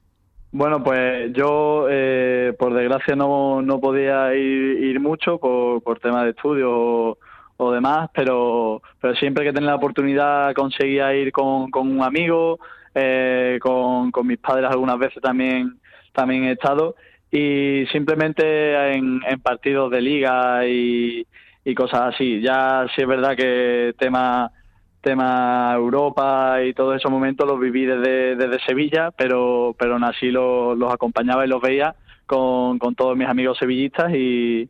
[0.53, 6.24] Bueno, pues yo, eh, por desgracia, no, no podía ir, ir mucho por, por temas
[6.24, 7.16] de estudio
[7.57, 12.59] o, demás, pero, pero siempre que tenía la oportunidad conseguía ir con, con un amigo,
[12.94, 15.78] eh, con, con mis padres algunas veces también,
[16.12, 16.94] también he estado
[17.30, 21.26] y simplemente en, en partidos de liga y,
[21.64, 22.40] y cosas así.
[22.42, 24.53] Ya sí es verdad que tema
[25.00, 30.30] tema Europa y todos esos momentos los viví desde, desde Sevilla, pero, pero aún así
[30.30, 31.96] los, los acompañaba y los veía
[32.26, 34.68] con, con todos mis amigos sevillistas y,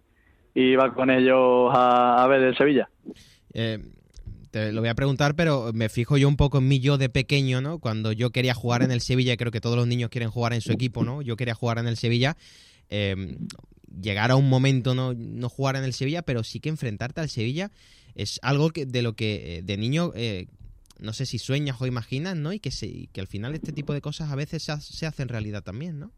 [0.54, 2.88] y iba con ellos a, ver el Sevilla.
[3.54, 3.78] Eh,
[4.50, 7.08] te lo voy a preguntar, pero me fijo yo un poco en mí yo de
[7.08, 7.78] pequeño, ¿no?
[7.78, 10.60] Cuando yo quería jugar en el Sevilla, creo que todos los niños quieren jugar en
[10.60, 11.22] su equipo, ¿no?
[11.22, 12.36] Yo quería jugar en el Sevilla.
[12.90, 13.38] Eh,
[14.00, 17.30] llegar a un momento no, no jugar en el Sevilla, pero sí que enfrentarte al
[17.30, 17.70] Sevilla
[18.14, 20.46] es algo que, de lo que eh, de niño eh,
[20.98, 22.52] no sé si sueñas o imaginas, ¿no?
[22.52, 25.28] Y que, se, que al final este tipo de cosas a veces se, se hacen
[25.28, 26.12] realidad también, ¿no?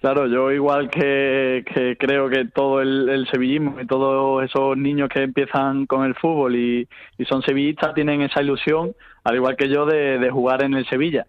[0.00, 1.64] Claro, yo igual que,
[1.98, 6.88] creo que todo el, sevillismo y todos esos niños que empiezan con el fútbol y,
[7.18, 8.94] y son sevillistas tienen esa ilusión,
[9.24, 11.26] al igual que yo, de, de jugar en el Sevilla.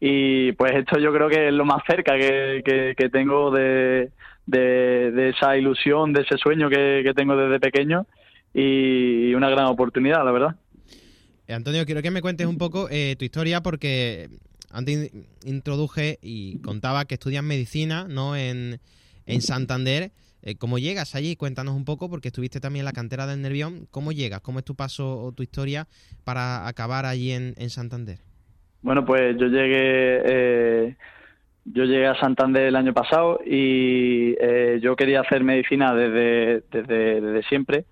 [0.00, 4.10] Y pues esto yo creo que es lo más cerca que, que, que tengo de,
[4.44, 8.06] de, de esa ilusión, de ese sueño que, que tengo desde pequeño
[8.52, 10.56] y una gran oportunidad, la verdad.
[11.46, 14.28] Eh, Antonio, quiero que me cuentes un poco eh, tu historia porque
[14.70, 18.36] antes in- introduje y contaba que estudias medicina, ¿no?
[18.36, 18.80] En,
[19.26, 20.12] en Santander.
[20.42, 21.36] Eh, ¿Cómo llegas allí?
[21.36, 23.86] Cuéntanos un poco porque estuviste también en la cantera del Nervión.
[23.90, 24.40] ¿Cómo llegas?
[24.40, 25.86] ¿Cómo es tu paso o tu historia
[26.24, 28.18] para acabar allí en, en Santander?
[28.82, 30.96] Bueno, pues yo llegué, eh,
[31.66, 37.20] yo llegué a Santander el año pasado y eh, yo quería hacer medicina desde, desde,
[37.20, 37.84] desde siempre.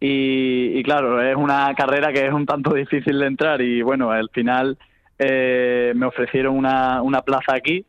[0.00, 4.10] Y, y claro, es una carrera que es un tanto difícil de entrar y bueno,
[4.10, 4.76] al final
[5.18, 7.84] eh, me ofrecieron una, una plaza aquí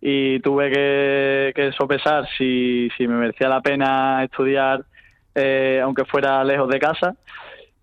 [0.00, 4.84] y tuve que, que sopesar si, si me merecía la pena estudiar
[5.34, 7.16] eh, aunque fuera lejos de casa.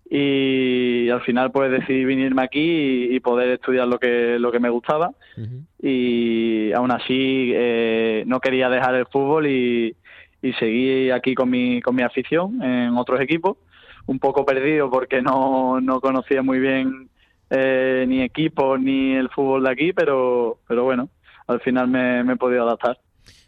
[0.08, 4.60] Y al final pues decidí venirme aquí y, y poder estudiar lo que lo que
[4.60, 5.12] me gustaba.
[5.80, 9.96] Y aún así eh, no quería dejar el fútbol y,
[10.42, 13.56] y seguí aquí con mi con mi afición en otros equipos
[14.06, 17.08] un poco perdido porque no, no conocía muy bien
[17.52, 21.08] eh, ni equipos ni el fútbol de aquí pero pero bueno
[21.46, 22.96] al final me, me he podido adaptar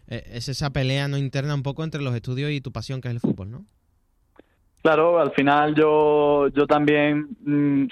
[0.07, 3.09] Eh, es esa pelea no interna un poco entre los estudios y tu pasión que
[3.09, 3.64] es el fútbol, ¿no?
[4.82, 7.86] Claro, al final yo, yo también, mm,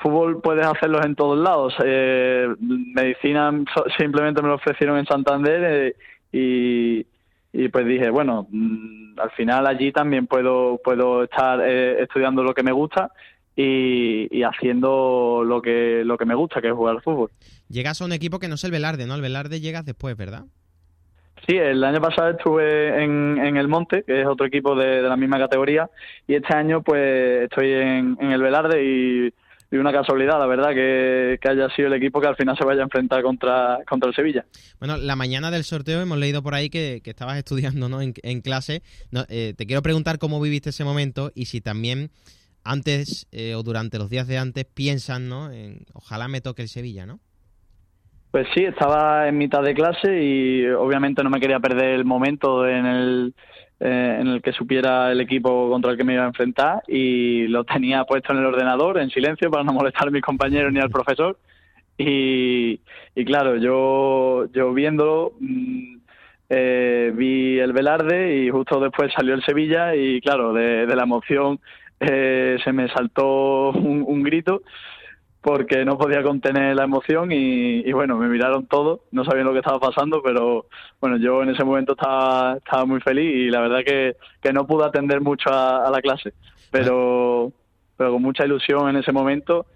[0.00, 1.74] fútbol puedes hacerlos en todos lados.
[1.84, 3.52] Eh, medicina
[3.98, 5.96] simplemente me lo ofrecieron en Santander eh,
[6.32, 7.06] y,
[7.52, 12.54] y pues dije, bueno, mm, al final allí también puedo, puedo estar eh, estudiando lo
[12.54, 13.12] que me gusta
[13.60, 17.30] y, y haciendo lo que, lo que me gusta, que es jugar al fútbol.
[17.68, 19.14] Llegas a un equipo que no es el Velarde, ¿no?
[19.14, 20.44] El Velarde llegas después, ¿verdad?
[21.46, 25.08] Sí, el año pasado estuve en, en el Monte, que es otro equipo de, de
[25.08, 25.88] la misma categoría,
[26.26, 29.34] y este año pues estoy en, en el Velarde y,
[29.70, 32.64] y una casualidad, la verdad, que, que haya sido el equipo que al final se
[32.64, 34.44] vaya a enfrentar contra, contra el Sevilla.
[34.78, 38.00] Bueno, la mañana del sorteo hemos leído por ahí que, que estabas estudiando ¿no?
[38.02, 38.82] en, en clase.
[39.10, 42.10] No, eh, te quiero preguntar cómo viviste ese momento y si también
[42.70, 45.50] antes eh, o durante los días de antes piensan, ¿no?
[45.50, 47.20] En, ojalá me toque el Sevilla, ¿no?
[48.30, 52.66] Pues sí, estaba en mitad de clase y obviamente no me quería perder el momento
[52.66, 53.34] en el,
[53.80, 57.48] eh, en el que supiera el equipo contra el que me iba a enfrentar y
[57.48, 60.78] lo tenía puesto en el ordenador en silencio para no molestar a mis compañeros ni
[60.78, 61.38] al profesor.
[61.98, 62.80] Y,
[63.16, 65.96] y claro, yo, yo viéndolo mm,
[66.50, 71.02] eh, vi el Velarde y justo después salió el Sevilla y claro, de, de la
[71.02, 71.58] emoción
[72.00, 74.62] eh, se me saltó un, grito
[75.42, 79.52] porque no podía contener la emoción y, y, bueno, me miraron todos, no sabían lo
[79.52, 80.66] que estaba pasando, pero
[81.00, 84.66] bueno, yo en ese momento estaba, estaba muy feliz y la verdad que, que no
[84.66, 86.32] pude atender mucho a, a la clase,
[86.70, 87.52] pero,
[87.96, 89.66] pero con mucha ilusión en ese momento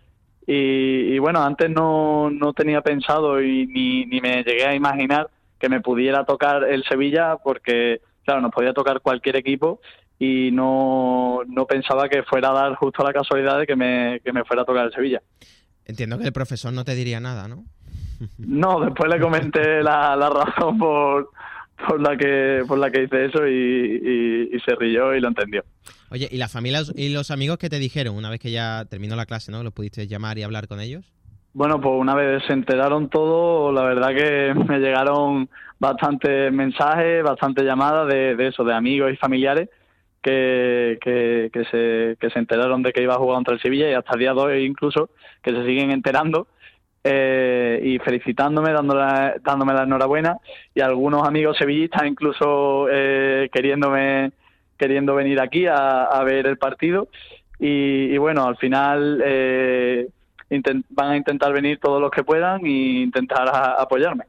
[0.47, 5.29] y, y bueno, antes no, no tenía pensado y ni, ni me llegué a imaginar
[5.59, 9.81] que me pudiera tocar el Sevilla porque, claro, nos podía tocar cualquier equipo
[10.19, 14.33] y no, no pensaba que fuera a dar justo la casualidad de que me, que
[14.33, 15.21] me fuera a tocar el Sevilla.
[15.85, 17.65] Entiendo que el profesor no te diría nada, ¿no?
[18.39, 21.31] No, después le comenté la, la razón por,
[21.87, 25.29] por la que por la que hice eso y, y, y se rió y lo
[25.29, 25.65] entendió.
[26.11, 29.17] Oye, ¿y la familia y los amigos que te dijeron una vez que ya terminó
[29.17, 29.65] la clase, ¿no?
[29.65, 31.13] ¿Los pudiste llamar y hablar con ellos?
[31.55, 35.49] Bueno, pues una vez se enteraron todo, la verdad que me llegaron
[35.81, 39.69] bastantes mensajes, bastantes llamadas de, de eso, de amigos y familiares
[40.25, 43.93] que, que, se, que se enteraron de que iba a jugar contra el Sevilla y
[43.93, 45.11] hasta el día de hoy incluso
[45.43, 46.49] que se siguen enterando
[47.05, 50.39] eh, y felicitándome, dándole, dándome la enhorabuena
[50.75, 54.33] y algunos amigos sevillistas incluso eh, queriéndome
[54.79, 57.09] queriendo venir aquí a, a ver el partido
[57.59, 60.09] y, y bueno, al final eh,
[60.91, 64.25] van a intentar venir todos los que puedan e intentar a, apoyarme.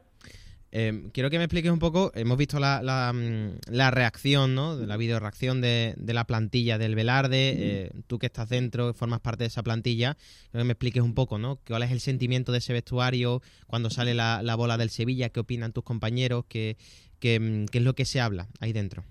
[0.78, 4.76] Eh, quiero que me expliques un poco, hemos visto la, la, mm, la reacción, ¿no?
[4.76, 9.22] La video reacción de, de la plantilla del Velarde, eh, tú que estás dentro, formas
[9.22, 10.18] parte de esa plantilla,
[10.52, 11.60] quiero que me expliques un poco, ¿no?
[11.66, 15.30] ¿Cuál es el sentimiento de ese vestuario cuando sale la, la bola del Sevilla?
[15.30, 16.44] ¿Qué opinan tus compañeros?
[16.50, 16.76] ¿Qué,
[17.22, 19.06] qué, mm, qué es lo que se habla ahí dentro?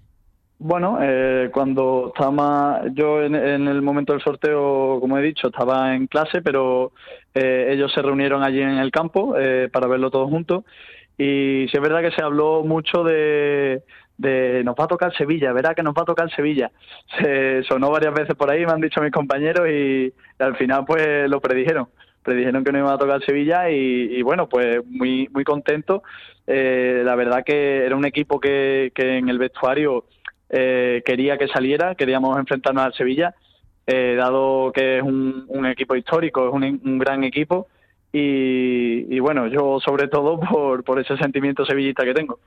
[0.58, 5.94] Bueno, eh, cuando estaba yo en, en el momento del sorteo, como he dicho, estaba
[5.94, 6.92] en clase, pero
[7.34, 10.64] eh, ellos se reunieron allí en el campo eh, para verlo todos juntos.
[11.16, 13.82] Y sí es verdad que se habló mucho de,
[14.16, 16.70] de nos va a tocar Sevilla, verá que nos va a tocar Sevilla.
[17.20, 21.28] Se sonó varias veces por ahí, me han dicho mis compañeros y, al final pues
[21.28, 21.88] lo predijeron.
[22.22, 26.02] Predijeron que no iba a tocar Sevilla y, bueno, pues muy muy contento.
[26.46, 30.06] Eh, la verdad que era un equipo que, que en el vestuario
[30.48, 33.34] eh, quería que saliera, queríamos enfrentarnos al Sevilla,
[33.86, 37.68] eh, dado que es un, un equipo histórico, es un, un gran equipo
[38.18, 42.38] y, y bueno, yo sobre todo por, por ese sentimiento sevillista que tengo.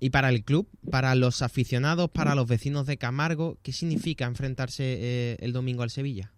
[0.00, 4.82] Y para el club, para los aficionados, para los vecinos de Camargo, ¿qué significa enfrentarse
[4.84, 6.32] eh, el domingo al Sevilla?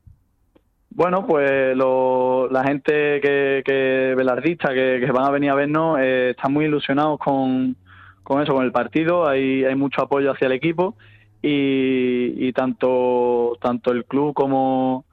[0.91, 5.99] Bueno, pues lo- la gente que, que velardista que, que van a venir a vernos
[6.01, 7.75] eh, están muy ilusionados con,
[8.23, 9.27] con eso, con el partido.
[9.27, 10.95] Hay, hay mucho apoyo hacia el equipo
[11.43, 15.06] y, y tanto, tanto el club como,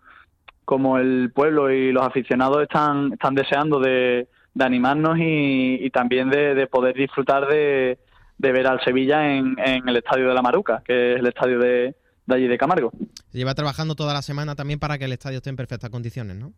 [0.65, 6.29] como el pueblo y los aficionados están, están deseando de, de animarnos y, y también
[6.29, 7.97] de, de poder disfrutar de,
[8.37, 11.59] de ver al Sevilla en, en el estadio de la Maruca, que es el estadio
[11.59, 11.95] de,
[12.25, 12.91] de allí de Camargo.
[13.31, 16.37] Se lleva trabajando toda la semana también para que el estadio esté en perfectas condiciones,
[16.37, 16.53] ¿no?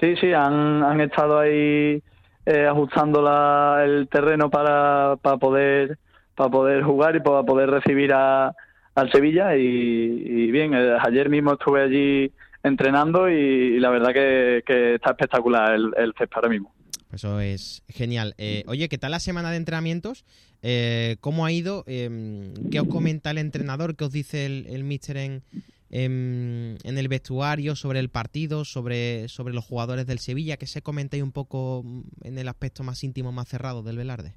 [0.00, 2.02] Sí, sí, han, han estado ahí
[2.46, 5.98] eh, ajustando la, el terreno para, para poder
[6.34, 8.54] para poder jugar y para poder recibir a,
[8.94, 12.32] al Sevilla y, y bien, eh, ayer mismo estuve allí
[12.62, 13.34] entrenando y,
[13.76, 16.74] y la verdad que, que está espectacular el, el ahora mismo.
[17.12, 18.34] Eso es genial.
[18.36, 20.24] Eh, oye, ¿qué tal la semana de entrenamientos?
[20.62, 21.84] Eh, ¿Cómo ha ido?
[21.86, 23.96] Eh, ¿Qué os comenta el entrenador?
[23.96, 25.42] ¿Qué os dice el, el míster en,
[25.88, 30.58] en, en el vestuario sobre el partido, sobre, sobre los jugadores del Sevilla?
[30.58, 31.82] ¿Qué se comenta ahí un poco
[32.24, 34.34] en el aspecto más íntimo, más cerrado del Velarde?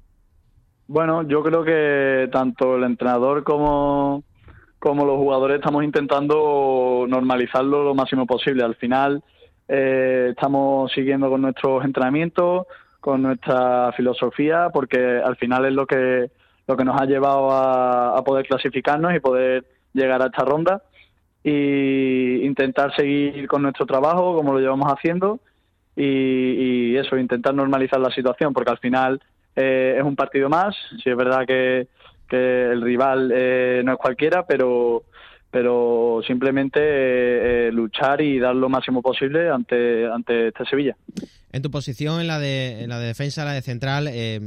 [0.86, 4.24] Bueno, yo creo que tanto el entrenador como,
[4.82, 8.64] como los jugadores estamos intentando normalizarlo lo máximo posible.
[8.64, 9.22] Al final
[9.68, 12.66] eh, estamos siguiendo con nuestros entrenamientos,
[12.98, 16.32] con nuestra filosofía, porque al final es lo que
[16.66, 20.82] lo que nos ha llevado a, poder clasificarnos y poder llegar a esta ronda
[21.44, 25.38] y intentar seguir con nuestro trabajo como lo llevamos haciendo
[25.94, 26.06] y,
[26.92, 29.20] y eso, intentar normalizar la situación, porque al final
[29.54, 31.86] eh, es un partido más, sí es verdad que,
[32.32, 35.04] que el rival eh, no es cualquiera, pero
[35.50, 40.96] pero simplemente eh, eh, luchar y dar lo máximo posible ante ante este Sevilla.
[41.52, 44.40] En tu posición, en la de, en la de defensa, la de central, eh,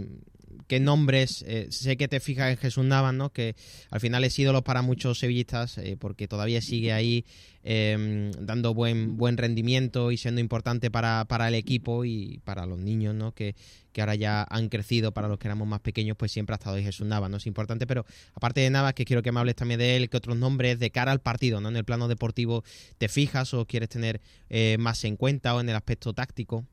[0.68, 1.44] ¿qué nombres?
[1.48, 3.32] eh, sé que te fijas en Jesús Navas, ¿no?
[3.32, 3.56] Que
[3.90, 7.26] al final es ídolo para muchos sevillistas eh, porque todavía sigue ahí
[7.64, 12.80] eh, dando buen buen rendimiento y siendo importante para, para el equipo y para los
[12.80, 13.34] niños, ¿no?
[13.34, 13.56] Que,
[13.92, 16.76] que ahora ya han crecido, para los que éramos más pequeños, pues siempre ha estado
[16.76, 17.38] ahí Jesús Navas, ¿no?
[17.38, 20.18] Es importante, pero aparte de Navas, que quiero que me hables también de él, ¿qué
[20.18, 21.70] otros nombres de cara al partido, ¿no?
[21.70, 22.64] En el plano deportivo
[22.98, 26.66] te fijas o quieres tener eh, más en cuenta o en el aspecto táctico?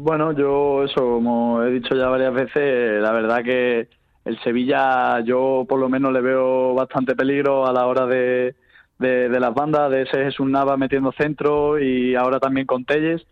[0.00, 3.88] Bueno, yo eso, como he dicho ya varias veces, la verdad que
[4.24, 8.54] el Sevilla yo por lo menos le veo bastante peligro a la hora de,
[9.00, 13.26] de, las bandas, de ese Jesús Nava metiendo centro y ahora también con Telles.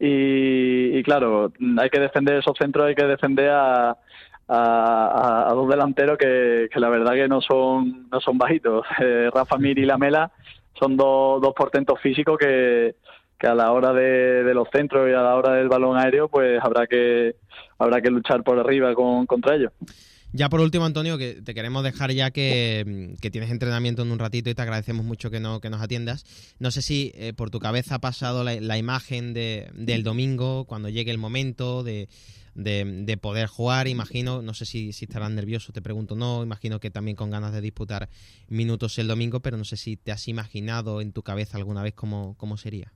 [0.00, 3.94] Y, y claro, hay que defender esos centros, hay que defender a,
[4.48, 8.86] a, dos delanteros que, que la verdad que no son, no son bajitos.
[9.00, 10.30] Eh, Rafa Mir y Lamela
[10.80, 12.94] son dos, dos portentos físicos que,
[13.38, 16.60] que a la hora de, los centros y a la hora del balón aéreo, pues
[16.62, 17.36] habrá que
[17.78, 19.72] habrá que luchar por arriba con, contra ellos.
[20.32, 24.50] Ya por último, Antonio, que te queremos dejar ya que, tienes entrenamiento en un ratito
[24.50, 26.26] y te agradecemos mucho que, no, que nos atiendas.
[26.58, 30.90] No sé si eh, por tu cabeza ha pasado la, imagen de, del domingo, cuando
[30.90, 32.08] llegue el momento de
[33.22, 37.16] poder jugar, imagino, no sé si, si estarás nervioso, te pregunto, no, imagino que también
[37.16, 38.10] con ganas de disputar
[38.48, 41.94] minutos el domingo, pero no sé si te has imaginado en tu cabeza alguna vez
[41.94, 42.92] cómo, cómo sería.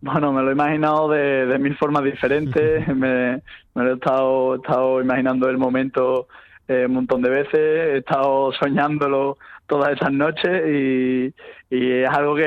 [0.00, 3.42] Bueno, me lo he imaginado de, de mil formas diferentes, me,
[3.74, 6.28] me lo he estado, he estado imaginando el momento
[6.68, 11.34] eh, un montón de veces, he estado soñándolo todas esas noches y,
[11.74, 12.42] y es algo que,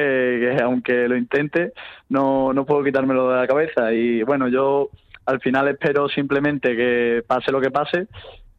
[0.58, 1.74] que aunque lo intente
[2.08, 3.92] no, no puedo quitármelo de la cabeza.
[3.94, 4.90] Y bueno, yo
[5.26, 8.08] al final espero simplemente que pase lo que pase,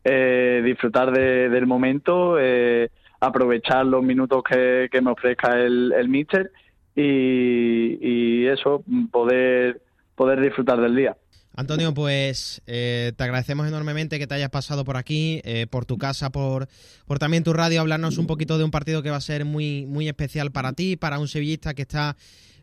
[0.05, 6.09] eh, disfrutar de- del momento, eh, aprovechar los minutos que, que me ofrezca el, el
[6.09, 6.51] míster
[6.97, 9.81] y, eso, poder,
[10.15, 11.17] poder disfrutar del día.
[11.55, 15.99] Antonio, pues eh, te agradecemos enormemente que te hayas pasado por aquí, eh, por tu
[15.99, 16.69] casa, por,
[17.07, 19.85] por también tu radio, hablarnos un poquito de un partido que va a ser muy,
[19.87, 22.17] muy especial para ti, para un sevillista que está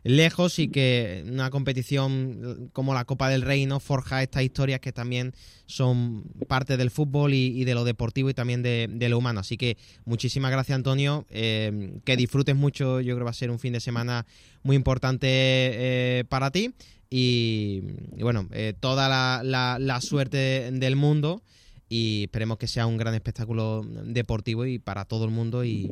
[0.04, 4.92] lejos y que una competición como la Copa del Rey no forja estas historias que
[4.92, 5.32] también
[5.66, 9.40] son parte del fútbol y, de lo deportivo y también de, lo humano.
[9.40, 13.50] Así que muchísimas gracias Antonio, eh, que disfrutes mucho, yo creo que va a ser
[13.50, 14.26] un fin de semana
[14.62, 16.74] muy importante eh, para ti
[17.10, 17.82] y,
[18.20, 19.08] bueno, eh, toda
[19.42, 21.42] la, suerte del mundo
[21.88, 25.90] y esperemos que sea un gran espectáculo deportivo y para todo el mundo y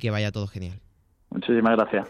[0.00, 0.80] que vaya todo genial.
[1.30, 2.08] Muchísimas gracias.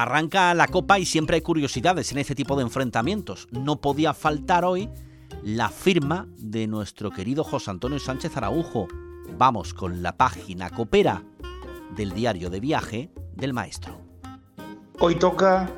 [0.00, 3.46] Arranca la copa y siempre hay curiosidades en este tipo de enfrentamientos.
[3.50, 4.88] No podía faltar hoy
[5.42, 8.88] la firma de nuestro querido José Antonio Sánchez Araujo.
[9.36, 11.22] Vamos con la página copera
[11.94, 14.00] del diario de viaje del maestro.
[15.00, 15.68] Hoy toca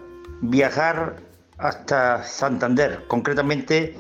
[0.41, 1.17] viajar
[1.59, 3.99] hasta Santander, concretamente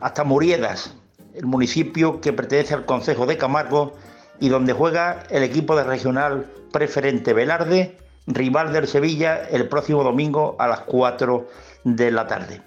[0.00, 0.96] hasta Muriedas,
[1.34, 3.94] el municipio que pertenece al Consejo de Camargo
[4.40, 7.96] y donde juega el equipo de regional preferente Velarde
[8.26, 11.46] rival del Sevilla el próximo domingo a las 4
[11.84, 12.60] de la tarde.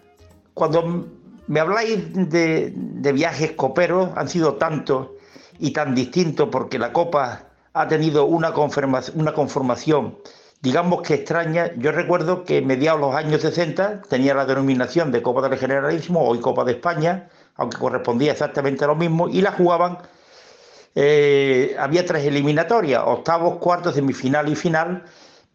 [0.53, 1.07] Cuando
[1.47, 5.09] me habláis de, viajes coperos, han sido tantos
[5.57, 10.17] y tan distintos porque la Copa ha tenido una, conformación,
[10.61, 11.71] digamos que extraña.
[11.77, 16.39] Yo recuerdo que mediados los años 60 tenía la denominación de Copa del Generalísimo, hoy
[16.39, 19.97] Copa de España, aunque correspondía exactamente a lo mismo, y la jugaban,
[20.95, 25.03] eh, había tres eliminatorias, octavos, cuartos, semifinal y final,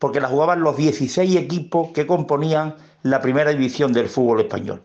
[0.05, 2.75] porque la jugaban los 16 equipos que componían
[3.05, 4.83] la primera división del fútbol español.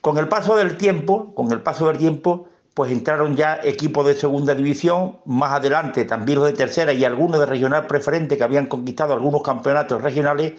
[0.00, 4.14] Con el paso del tiempo, con el paso del tiempo, pues entraron ya equipos de
[4.14, 8.68] segunda división, más adelante también los de tercera y algunos de regional preferente que habían
[8.68, 10.54] conquistado algunos campeonatos regionales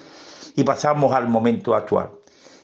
[0.55, 2.11] y pasamos al momento actual.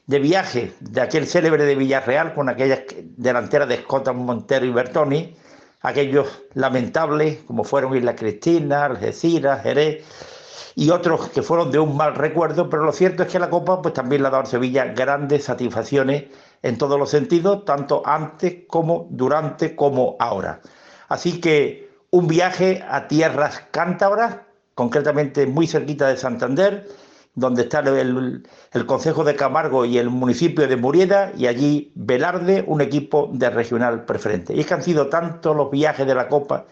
[0.06, 2.82] De viaje de aquel célebre de Villarreal con aquellas
[3.16, 5.34] delanteras de Escota, Montero y Bertoni,
[5.80, 10.04] aquellos lamentables como fueron Isla Cristina, Algeciras, Jerez,
[10.74, 13.82] y otros que fueron de un mal recuerdo, pero lo cierto es que la Copa
[13.82, 16.24] pues también le ha dado a Sevilla grandes satisfacciones
[16.62, 20.60] en todos los sentidos, tanto antes como durante como ahora.
[21.08, 24.38] Así que un viaje a tierras cántabras,
[24.74, 26.88] concretamente muy cerquita de Santander,
[27.34, 28.42] donde está el,
[28.72, 33.50] el Consejo de Camargo y el municipio de Murieda, y allí Velarde, un equipo de
[33.50, 34.54] regional preferente.
[34.54, 36.66] Y es que han sido tantos los viajes de la Copa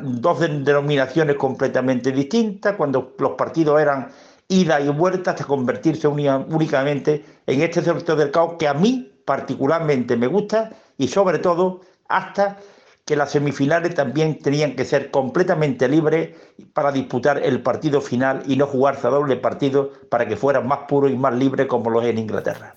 [0.00, 4.08] dos denominaciones completamente distintas, cuando los partidos eran
[4.48, 10.16] ida y vuelta hasta convertirse únicamente en este sector del caos que a mí particularmente
[10.16, 12.58] me gusta y sobre todo hasta
[13.04, 16.36] que las semifinales también tenían que ser completamente libres
[16.72, 20.80] para disputar el partido final y no jugarse a doble partido para que fueran más
[20.88, 22.76] puros y más libres como los en Inglaterra.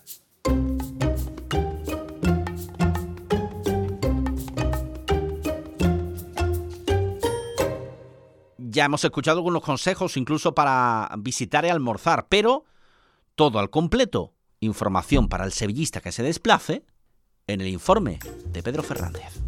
[8.78, 12.66] Ya hemos escuchado algunos consejos incluso para visitar y almorzar, pero
[13.34, 16.86] todo al completo, información para el sevillista que se desplace,
[17.48, 19.47] en el informe de Pedro Fernández.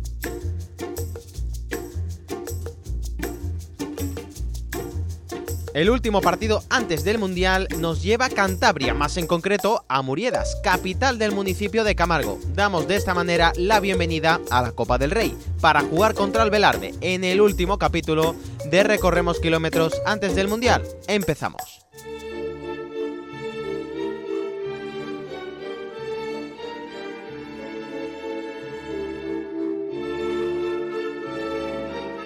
[5.74, 10.58] El último partido antes del Mundial nos lleva a Cantabria, más en concreto a Muriedas,
[10.64, 12.40] capital del municipio de Camargo.
[12.56, 16.50] Damos de esta manera la bienvenida a la Copa del Rey, para jugar contra el
[16.50, 20.84] Velarde en el último capítulo de Recorremos Kilómetros antes del Mundial.
[21.08, 21.79] Empezamos.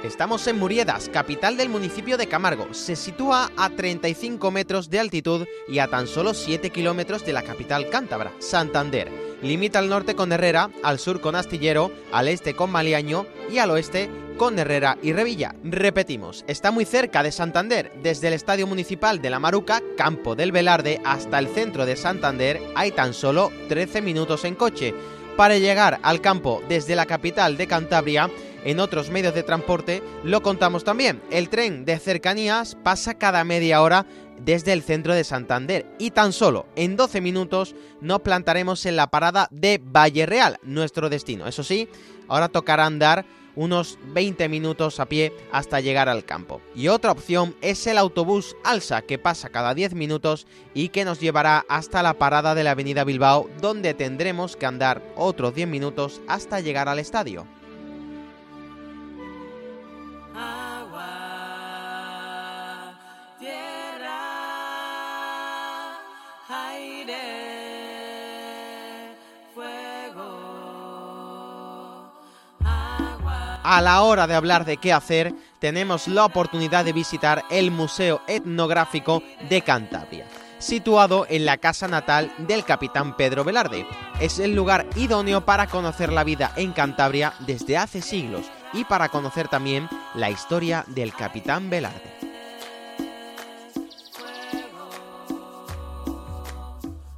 [0.04, 2.74] Estamos en Muriedas, capital del municipio de Camargo.
[2.74, 7.42] Se sitúa a 35 metros de altitud y a tan solo 7 kilómetros de la
[7.42, 9.10] capital cántabra, Santander.
[9.42, 13.72] Limita al norte con Herrera, al sur con Astillero, al este con Maliaño y al
[13.72, 15.56] oeste con Herrera y Revilla.
[15.64, 17.94] Repetimos, está muy cerca de Santander.
[18.04, 22.62] Desde el Estadio Municipal de la Maruca, Campo del Velarde, hasta el centro de Santander
[22.76, 24.94] hay tan solo 13 minutos en coche.
[25.38, 28.30] Para llegar al campo desde la capital de Cantabria,
[28.64, 31.22] en otros medios de transporte lo contamos también.
[31.32, 34.06] El tren de cercanías pasa cada media hora
[34.46, 39.08] desde el centro de Santander y tan solo en 12 minutos nos plantaremos en la
[39.08, 41.48] parada de Valle Real, nuestro destino.
[41.48, 41.90] Eso sí,
[42.28, 43.26] ahora tocará andar
[43.56, 46.62] unos 20 minutos a pie hasta llegar al campo.
[46.76, 51.20] Y otra opción es el autobús Alsa, que pasa cada 10 minutos y que nos
[51.20, 56.22] llevará hasta la parada de la avenida Bilbao, donde tendremos que andar otros 10 minutos
[56.28, 57.46] hasta llegar al estadio.
[73.64, 78.22] A la hora de hablar de qué hacer, tenemos la oportunidad de visitar el Museo
[78.28, 80.26] Etnográfico de Cantabria,
[80.60, 83.88] situado en la casa natal del capitán Pedro Velarde.
[84.20, 89.10] Es el lugar idóneo para conocer la vida en Cantabria desde hace siglos y para
[89.10, 92.33] conocer también la historia del capitán Velarde.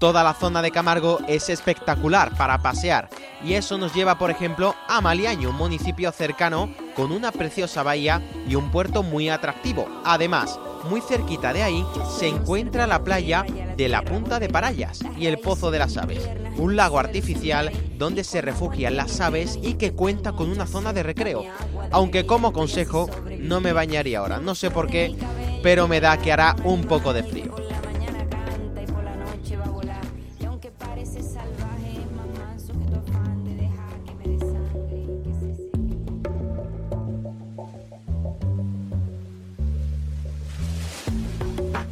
[0.06, 3.10] Toda la zona de Camargo es espectacular para pasear
[3.44, 8.22] y eso nos lleva por ejemplo a Maliaño, un municipio cercano con una preciosa bahía
[8.48, 9.88] y un puerto muy atractivo.
[10.06, 11.84] Además, muy cerquita de ahí
[12.20, 16.30] se encuentra la playa de la Punta de Parayas y el Pozo de las Aves,
[16.58, 21.02] un lago artificial donde se refugian las aves y que cuenta con una zona de
[21.02, 21.46] recreo.
[21.90, 25.16] Aunque como consejo no me bañaría ahora, no sé por qué,
[25.64, 27.65] pero me da que hará un poco de frío.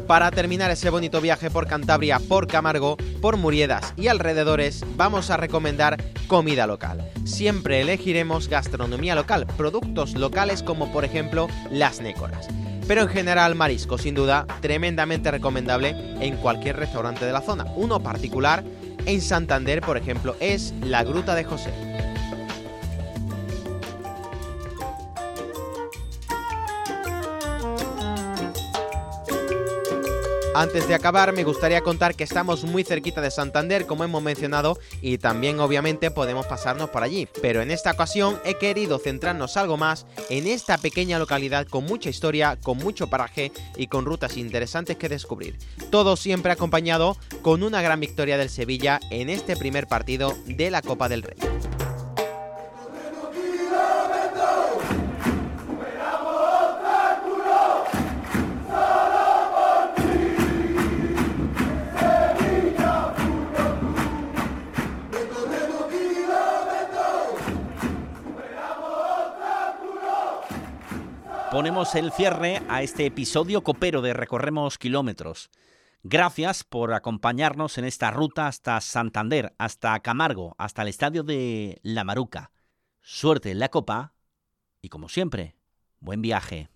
[0.08, 5.38] Para terminar ese bonito viaje por Cantabria, por Camargo, por Muriedas y alrededores, vamos a
[5.38, 5.98] recomendar
[6.28, 7.10] comida local.
[7.24, 12.48] Siempre elegiremos gastronomía local, productos locales como por ejemplo las nécoras.
[12.86, 17.66] Pero en general marisco, sin duda, tremendamente recomendable en cualquier restaurante de la zona.
[17.78, 18.62] Uno particular
[19.06, 21.72] en Santander, por ejemplo, es la Gruta de José.
[30.56, 34.78] Antes de acabar, me gustaría contar que estamos muy cerquita de Santander, como hemos mencionado,
[35.02, 37.28] y también obviamente podemos pasarnos por allí.
[37.42, 42.12] Pero en esta ocasión he querido centrarnos algo más en esta pequeña localidad con mucha
[42.12, 45.58] historia, con mucho paraje y con rutas interesantes que descubrir.
[45.90, 50.84] Todo siempre acompañado con una gran victoria del Sevilla en este primer partido de la
[50.84, 51.38] Copa del Rey.
[71.54, 75.52] Ponemos el cierre a este episodio copero de Recorremos Kilómetros.
[76.02, 82.04] Gracias por acompañarnos en esta ruta hasta Santander, hasta Camargo, hasta el estadio de La
[82.04, 82.50] Maruca.
[83.02, 84.16] Suerte en la copa
[84.82, 85.56] y como siempre,
[86.00, 86.70] buen viaje.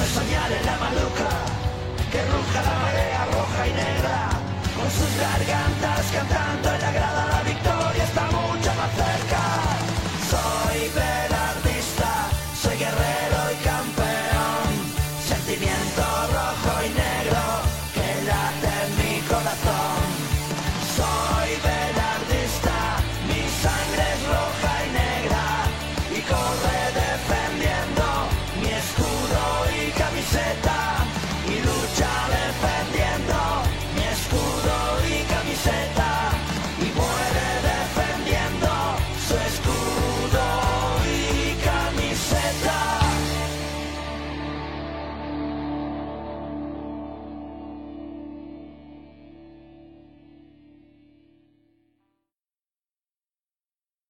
[0.00, 1.28] De soñar en la maluca,
[2.10, 4.30] que ruja la marea roja y negra,
[4.74, 7.31] con sus gargantas cantando en la grada